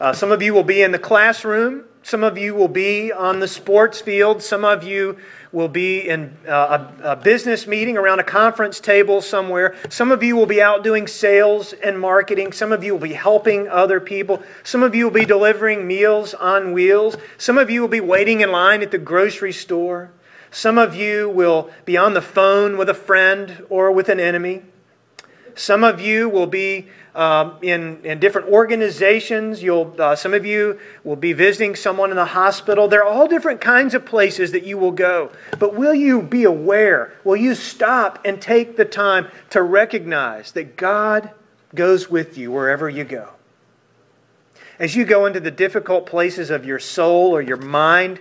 Uh, 0.00 0.12
some 0.12 0.30
of 0.30 0.40
you 0.40 0.54
will 0.54 0.64
be 0.64 0.82
in 0.82 0.92
the 0.92 0.98
classroom. 0.98 1.84
Some 2.04 2.22
of 2.22 2.38
you 2.38 2.54
will 2.54 2.68
be 2.68 3.12
on 3.12 3.40
the 3.40 3.48
sports 3.48 4.00
field. 4.00 4.42
Some 4.42 4.64
of 4.64 4.84
you 4.84 5.18
will 5.50 5.68
be 5.68 6.08
in 6.08 6.36
uh, 6.46 6.86
a, 7.02 7.12
a, 7.12 7.16
business 7.16 7.66
meeting 7.66 7.98
around 7.98 8.20
a 8.20 8.24
conference 8.24 8.78
table 8.78 9.20
somewhere. 9.20 9.74
Some 9.88 10.12
of 10.12 10.22
you 10.22 10.36
will 10.36 10.46
be 10.46 10.62
out 10.62 10.84
doing 10.84 11.08
sales 11.08 11.72
and 11.72 11.98
marketing. 11.98 12.52
Some 12.52 12.70
of 12.70 12.84
you 12.84 12.92
will 12.92 13.00
be 13.00 13.14
helping 13.14 13.66
other 13.66 13.98
people. 13.98 14.40
Some 14.62 14.84
of 14.84 14.94
you 14.94 15.04
will 15.04 15.10
be 15.10 15.24
delivering 15.24 15.86
meals 15.86 16.32
on 16.32 16.72
wheels. 16.72 17.16
Some 17.36 17.58
of 17.58 17.68
you 17.68 17.80
will 17.80 17.88
be 17.88 18.00
waiting 18.00 18.40
in 18.40 18.52
line 18.52 18.82
at 18.82 18.92
the 18.92 18.98
grocery 18.98 19.52
store. 19.52 20.12
Some 20.52 20.78
of 20.78 20.94
you 20.94 21.28
will 21.28 21.70
be 21.84 21.96
on 21.96 22.14
the 22.14 22.22
phone 22.22 22.78
with 22.78 22.88
a 22.88 22.94
friend 22.94 23.66
or 23.68 23.90
with 23.90 24.08
an 24.08 24.20
enemy. 24.20 24.62
Some 25.58 25.82
of 25.82 26.00
you 26.00 26.28
will 26.28 26.46
be 26.46 26.86
um, 27.18 27.56
in, 27.62 28.04
in 28.04 28.20
different 28.20 28.48
organizations. 28.48 29.60
You'll, 29.60 29.92
uh, 29.98 30.14
some 30.14 30.32
of 30.32 30.46
you 30.46 30.78
will 31.02 31.16
be 31.16 31.32
visiting 31.32 31.74
someone 31.74 32.10
in 32.10 32.16
the 32.16 32.26
hospital. 32.26 32.86
There 32.86 33.04
are 33.04 33.10
all 33.10 33.26
different 33.26 33.60
kinds 33.60 33.92
of 33.92 34.06
places 34.06 34.52
that 34.52 34.62
you 34.62 34.78
will 34.78 34.92
go. 34.92 35.32
But 35.58 35.74
will 35.74 35.94
you 35.94 36.22
be 36.22 36.44
aware? 36.44 37.12
Will 37.24 37.36
you 37.36 37.56
stop 37.56 38.20
and 38.24 38.40
take 38.40 38.76
the 38.76 38.84
time 38.84 39.26
to 39.50 39.62
recognize 39.62 40.52
that 40.52 40.76
God 40.76 41.32
goes 41.74 42.08
with 42.08 42.38
you 42.38 42.52
wherever 42.52 42.88
you 42.88 43.02
go? 43.02 43.30
As 44.78 44.94
you 44.94 45.04
go 45.04 45.26
into 45.26 45.40
the 45.40 45.50
difficult 45.50 46.06
places 46.06 46.50
of 46.50 46.64
your 46.64 46.78
soul 46.78 47.32
or 47.32 47.42
your 47.42 47.56
mind 47.56 48.20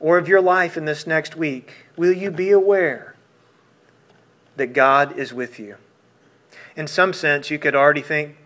or 0.00 0.18
of 0.18 0.26
your 0.26 0.40
life 0.40 0.76
in 0.76 0.86
this 0.86 1.06
next 1.06 1.36
week, 1.36 1.72
will 1.96 2.12
you 2.12 2.32
be 2.32 2.50
aware 2.50 3.14
that 4.56 4.72
God 4.72 5.16
is 5.16 5.32
with 5.32 5.60
you? 5.60 5.76
In 6.76 6.86
some 6.86 7.12
sense, 7.12 7.50
you 7.50 7.58
could 7.58 7.74
already 7.74 8.02
think, 8.02 8.36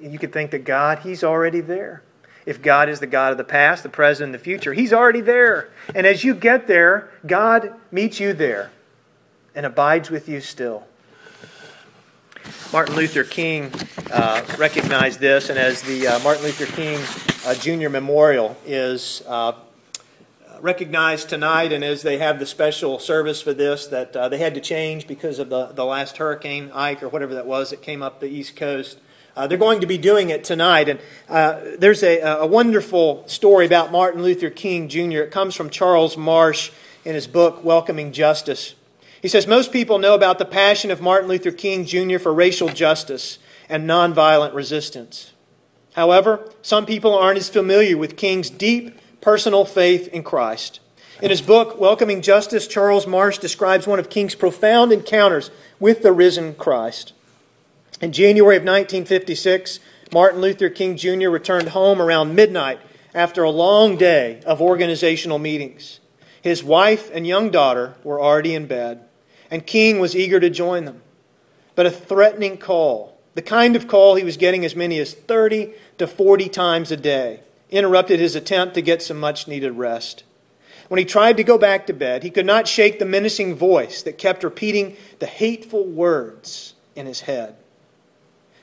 you 0.00 0.18
could 0.18 0.32
think 0.32 0.50
that 0.52 0.64
God, 0.64 1.00
He's 1.00 1.24
already 1.24 1.60
there. 1.60 2.02
If 2.44 2.60
God 2.60 2.88
is 2.88 3.00
the 3.00 3.06
God 3.06 3.32
of 3.32 3.38
the 3.38 3.44
past, 3.44 3.82
the 3.82 3.88
present, 3.88 4.26
and 4.26 4.34
the 4.34 4.38
future, 4.38 4.72
He's 4.72 4.92
already 4.92 5.20
there. 5.20 5.70
And 5.94 6.06
as 6.06 6.24
you 6.24 6.34
get 6.34 6.66
there, 6.66 7.10
God 7.26 7.74
meets 7.90 8.18
you 8.18 8.32
there 8.32 8.70
and 9.54 9.66
abides 9.66 10.10
with 10.10 10.28
you 10.28 10.40
still. 10.40 10.86
Martin 12.72 12.96
Luther 12.96 13.22
King 13.22 13.70
uh, 14.10 14.44
recognized 14.58 15.20
this, 15.20 15.50
and 15.50 15.58
as 15.58 15.82
the 15.82 16.06
uh, 16.06 16.18
Martin 16.20 16.42
Luther 16.42 16.66
King 16.66 16.98
uh, 17.46 17.54
Jr. 17.54 17.88
Memorial 17.88 18.56
is 18.64 19.22
recognized 20.62 21.28
tonight, 21.28 21.72
and 21.72 21.82
as 21.82 22.02
they 22.02 22.18
have 22.18 22.38
the 22.38 22.46
special 22.46 23.00
service 23.00 23.42
for 23.42 23.52
this, 23.52 23.88
that 23.88 24.14
uh, 24.14 24.28
they 24.28 24.38
had 24.38 24.54
to 24.54 24.60
change 24.60 25.08
because 25.08 25.40
of 25.40 25.48
the, 25.48 25.66
the 25.66 25.84
last 25.84 26.16
hurricane, 26.16 26.70
Ike, 26.72 27.02
or 27.02 27.08
whatever 27.08 27.34
that 27.34 27.46
was, 27.46 27.70
that 27.70 27.82
came 27.82 28.00
up 28.00 28.20
the 28.20 28.28
East 28.28 28.54
Coast. 28.54 28.98
Uh, 29.34 29.48
they're 29.48 29.58
going 29.58 29.80
to 29.80 29.86
be 29.88 29.98
doing 29.98 30.30
it 30.30 30.44
tonight. 30.44 30.88
And 30.88 31.00
uh, 31.28 31.60
there's 31.78 32.04
a, 32.04 32.20
a 32.20 32.46
wonderful 32.46 33.26
story 33.26 33.66
about 33.66 33.90
Martin 33.90 34.22
Luther 34.22 34.50
King 34.50 34.88
Jr. 34.88 35.22
It 35.22 35.32
comes 35.32 35.56
from 35.56 35.68
Charles 35.68 36.16
Marsh 36.16 36.70
in 37.04 37.16
his 37.16 37.26
book, 37.26 37.64
Welcoming 37.64 38.12
Justice. 38.12 38.76
He 39.20 39.28
says 39.28 39.48
Most 39.48 39.72
people 39.72 39.98
know 39.98 40.14
about 40.14 40.38
the 40.38 40.44
passion 40.44 40.92
of 40.92 41.00
Martin 41.00 41.28
Luther 41.28 41.50
King 41.50 41.84
Jr. 41.86 42.18
for 42.18 42.32
racial 42.32 42.68
justice 42.68 43.38
and 43.68 43.88
nonviolent 43.88 44.54
resistance. 44.54 45.32
However, 45.94 46.48
some 46.62 46.86
people 46.86 47.18
aren't 47.18 47.38
as 47.38 47.48
familiar 47.48 47.96
with 47.96 48.16
King's 48.16 48.48
deep 48.48 48.98
personal 49.22 49.64
faith 49.64 50.08
in 50.08 50.22
Christ. 50.22 50.80
In 51.22 51.30
his 51.30 51.40
book, 51.40 51.78
Welcoming 51.78 52.20
Justice, 52.20 52.66
Charles 52.66 53.06
Marsh 53.06 53.38
describes 53.38 53.86
one 53.86 54.00
of 54.00 54.10
King's 54.10 54.34
profound 54.34 54.92
encounters 54.92 55.52
with 55.78 56.02
the 56.02 56.12
risen 56.12 56.54
Christ. 56.56 57.12
In 58.00 58.10
January 58.10 58.56
of 58.56 58.62
1956, 58.62 59.78
Martin 60.12 60.40
Luther 60.40 60.68
King 60.68 60.96
Jr. 60.96 61.28
returned 61.28 61.68
home 61.68 62.02
around 62.02 62.34
midnight 62.34 62.80
after 63.14 63.44
a 63.44 63.50
long 63.50 63.96
day 63.96 64.40
of 64.44 64.60
organizational 64.60 65.38
meetings. 65.38 66.00
His 66.42 66.64
wife 66.64 67.08
and 67.14 67.24
young 67.24 67.50
daughter 67.50 67.94
were 68.02 68.20
already 68.20 68.56
in 68.56 68.66
bed, 68.66 69.04
and 69.52 69.64
King 69.64 70.00
was 70.00 70.16
eager 70.16 70.40
to 70.40 70.50
join 70.50 70.84
them. 70.84 71.00
But 71.76 71.86
a 71.86 71.90
threatening 71.92 72.58
call, 72.58 73.16
the 73.34 73.42
kind 73.42 73.76
of 73.76 73.86
call 73.86 74.16
he 74.16 74.24
was 74.24 74.36
getting 74.36 74.64
as 74.64 74.74
many 74.74 74.98
as 74.98 75.14
30 75.14 75.72
to 75.98 76.08
40 76.08 76.48
times 76.48 76.90
a 76.90 76.96
day, 76.96 77.40
interrupted 77.72 78.20
his 78.20 78.36
attempt 78.36 78.74
to 78.74 78.82
get 78.82 79.02
some 79.02 79.18
much 79.18 79.48
needed 79.48 79.72
rest. 79.72 80.22
When 80.88 80.98
he 80.98 81.04
tried 81.04 81.38
to 81.38 81.44
go 81.44 81.56
back 81.58 81.86
to 81.86 81.94
bed, 81.94 82.22
he 82.22 82.30
could 82.30 82.46
not 82.46 82.68
shake 82.68 82.98
the 82.98 83.04
menacing 83.04 83.54
voice 83.54 84.02
that 84.02 84.18
kept 84.18 84.44
repeating 84.44 84.96
the 85.18 85.26
hateful 85.26 85.84
words 85.84 86.74
in 86.94 87.06
his 87.06 87.22
head. 87.22 87.56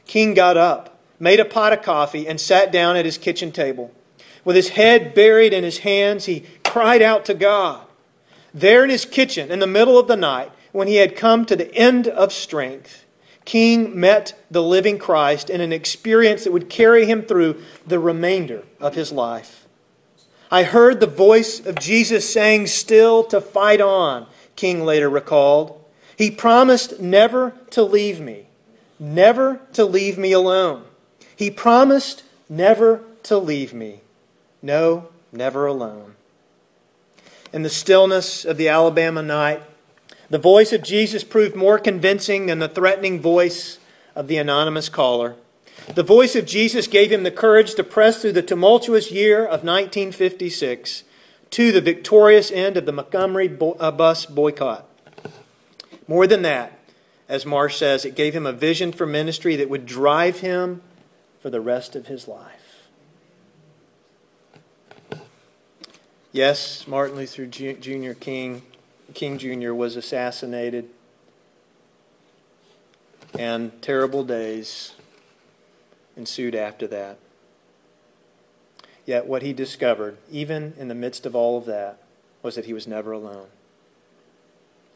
King 0.06 0.34
got 0.34 0.56
up, 0.56 1.00
made 1.20 1.40
a 1.40 1.46
pot 1.46 1.74
of 1.74 1.82
coffee, 1.82 2.28
and 2.28 2.40
sat 2.40 2.72
down 2.72 2.96
at 2.96 3.06
his 3.06 3.18
kitchen 3.18 3.52
table. 3.52 3.92
With 4.46 4.56
his 4.56 4.70
head 4.70 5.14
buried 5.14 5.54
in 5.54 5.64
his 5.64 5.80
hands, 5.80 6.26
he 6.26 6.46
cried 6.64 7.02
out 7.02 7.26
to 7.26 7.34
God. 7.34 7.86
There 8.54 8.84
in 8.84 8.90
his 8.90 9.06
kitchen, 9.06 9.52
in 9.52 9.60
the 9.60 9.68
middle 9.68 9.98
of 9.98 10.08
the 10.08 10.16
night, 10.16 10.52
when 10.72 10.88
he 10.88 10.96
had 10.96 11.16
come 11.16 11.46
to 11.46 11.56
the 11.56 11.74
end 11.74 12.08
of 12.08 12.32
strength, 12.32 13.06
King 13.50 14.00
met 14.00 14.40
the 14.52 14.62
living 14.62 15.00
Christ 15.00 15.50
in 15.50 15.60
an 15.60 15.74
experience 15.74 16.44
that 16.44 16.54
would 16.54 16.70
carry 16.70 17.08
him 17.08 17.24
through 17.24 17.60
the 17.84 17.98
remainder 17.98 18.62
of 18.80 18.94
his 18.94 19.12
life. 19.12 19.66
I 20.52 20.62
heard 20.62 21.00
the 21.00 21.08
voice 21.08 21.60
of 21.66 21.74
Jesus 21.74 22.32
saying, 22.32 22.68
Still 22.68 23.24
to 23.24 23.42
fight 23.42 23.82
on, 23.82 24.28
King 24.56 24.86
later 24.86 25.10
recalled. 25.10 25.84
He 26.16 26.30
promised 26.30 27.00
never 27.00 27.56
to 27.72 27.82
leave 27.82 28.20
me, 28.20 28.50
never 29.00 29.62
to 29.74 29.84
leave 29.84 30.20
me 30.20 30.32
alone. 30.32 30.84
He 31.36 31.50
promised 31.50 32.22
never 32.48 33.04
to 33.24 33.40
leave 33.40 33.74
me. 33.74 34.02
No, 34.62 35.10
never 35.32 35.66
alone. 35.66 36.14
In 37.52 37.64
the 37.64 37.70
stillness 37.70 38.46
of 38.46 38.58
the 38.58 38.70
Alabama 38.70 39.24
night, 39.24 39.64
the 40.30 40.38
voice 40.38 40.72
of 40.72 40.84
Jesus 40.84 41.24
proved 41.24 41.56
more 41.56 41.80
convincing 41.80 42.46
than 42.46 42.60
the 42.60 42.70
threatening 42.70 43.20
voice 43.20 43.80
of 44.16 44.28
the 44.28 44.38
anonymous 44.38 44.90
caller. 44.90 45.36
The 45.96 46.04
voice 46.04 46.36
of 46.36 46.46
Jesus 46.46 46.86
gave 46.86 47.12
him 47.12 47.24
the 47.24 47.32
courage 47.32 47.74
to 47.76 47.84
press 47.84 48.22
through 48.22 48.34
the 48.34 48.44
tumultuous 48.44 49.12
year 49.12 49.44
of 49.44 49.64
1956 49.64 51.04
to 51.50 51.72
the 51.72 51.82
victorious 51.82 52.52
end 52.52 52.78
of 52.78 52.86
the 52.86 52.92
Montgomery 52.92 53.58
uh, 53.80 53.92
bus 53.92 54.28
boycott. 54.28 54.88
More 56.08 56.28
than 56.28 56.44
that, 56.44 56.78
as 57.28 57.46
Marsh 57.46 57.78
says, 57.78 58.06
it 58.06 58.16
gave 58.16 58.36
him 58.36 58.46
a 58.46 58.54
vision 58.54 58.92
for 58.92 59.08
ministry 59.08 59.56
that 59.56 59.70
would 59.70 59.88
drive 59.88 60.42
him 60.42 60.82
for 61.40 61.50
the 61.50 61.62
rest 61.62 61.96
of 61.96 62.08
his 62.08 62.28
life. 62.28 62.88
Yes, 66.32 66.88
Martin 66.88 67.16
Luther 67.16 67.48
Jr. 67.48 68.12
King 68.12 68.62
King 69.14 69.38
Jr. 69.38 69.74
was 69.74 69.96
assassinated, 69.96 70.90
and 73.38 73.82
terrible 73.82 74.24
days 74.24 74.94
ensued 76.16 76.56
after 76.56 76.88
that. 76.88 77.18
Yet, 79.06 79.26
what 79.26 79.42
he 79.42 79.54
discovered, 79.54 80.18
even 80.32 80.74
in 80.78 80.88
the 80.88 80.96
midst 80.96 81.26
of 81.26 81.36
all 81.36 81.58
of 81.58 81.66
that, 81.66 81.98
was 82.44 82.56
that 82.56 82.66
he 82.66 82.74
was 82.74 82.88
never 82.88 83.12
alone. 83.12 83.48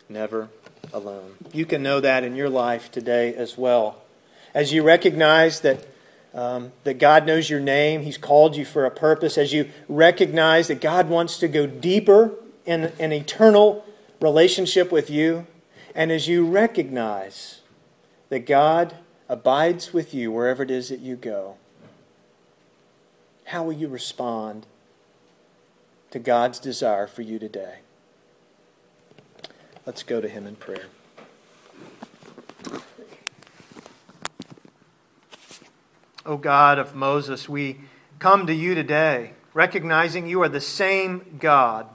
Never 0.07 0.49
alone. 0.93 1.35
You 1.51 1.65
can 1.65 1.81
know 1.81 1.99
that 1.99 2.23
in 2.23 2.35
your 2.35 2.49
life 2.49 2.91
today 2.91 3.33
as 3.33 3.57
well. 3.57 3.97
As 4.53 4.71
you 4.71 4.83
recognize 4.83 5.61
that, 5.61 5.87
um, 6.33 6.73
that 6.83 6.99
God 6.99 7.25
knows 7.25 7.49
your 7.49 7.59
name, 7.59 8.01
He's 8.01 8.17
called 8.17 8.55
you 8.55 8.65
for 8.65 8.85
a 8.85 8.91
purpose, 8.91 9.37
as 9.37 9.53
you 9.53 9.69
recognize 9.87 10.67
that 10.67 10.81
God 10.81 11.09
wants 11.09 11.39
to 11.39 11.47
go 11.47 11.65
deeper 11.65 12.31
in 12.65 12.91
an 12.99 13.11
eternal 13.11 13.83
relationship 14.23 14.89
with 14.89 15.09
you, 15.09 15.45
and 15.93 16.09
as 16.09 16.29
you 16.29 16.47
recognize 16.47 17.59
that 18.29 18.45
God 18.45 18.95
abides 19.27 19.91
with 19.91 20.13
you 20.13 20.31
wherever 20.31 20.63
it 20.63 20.71
is 20.71 20.87
that 20.87 21.01
you 21.01 21.17
go, 21.17 21.57
how 23.47 23.65
will 23.65 23.73
you 23.73 23.89
respond 23.89 24.65
to 26.09 26.19
God's 26.19 26.57
desire 26.57 27.05
for 27.05 27.21
you 27.21 27.37
today? 27.37 27.79
Let's 29.85 30.03
go 30.03 30.21
to 30.21 30.29
Him 30.29 30.47
in 30.47 30.55
prayer. 30.55 30.85
O 36.25 36.37
God 36.37 36.79
of 36.79 36.95
Moses, 36.95 37.49
we 37.49 37.81
come 38.19 38.47
to 38.47 38.53
you 38.53 38.73
today, 38.73 39.33
recognizing 39.53 40.27
you 40.27 40.41
are 40.41 40.47
the 40.47 40.61
same 40.61 41.35
God 41.39 41.92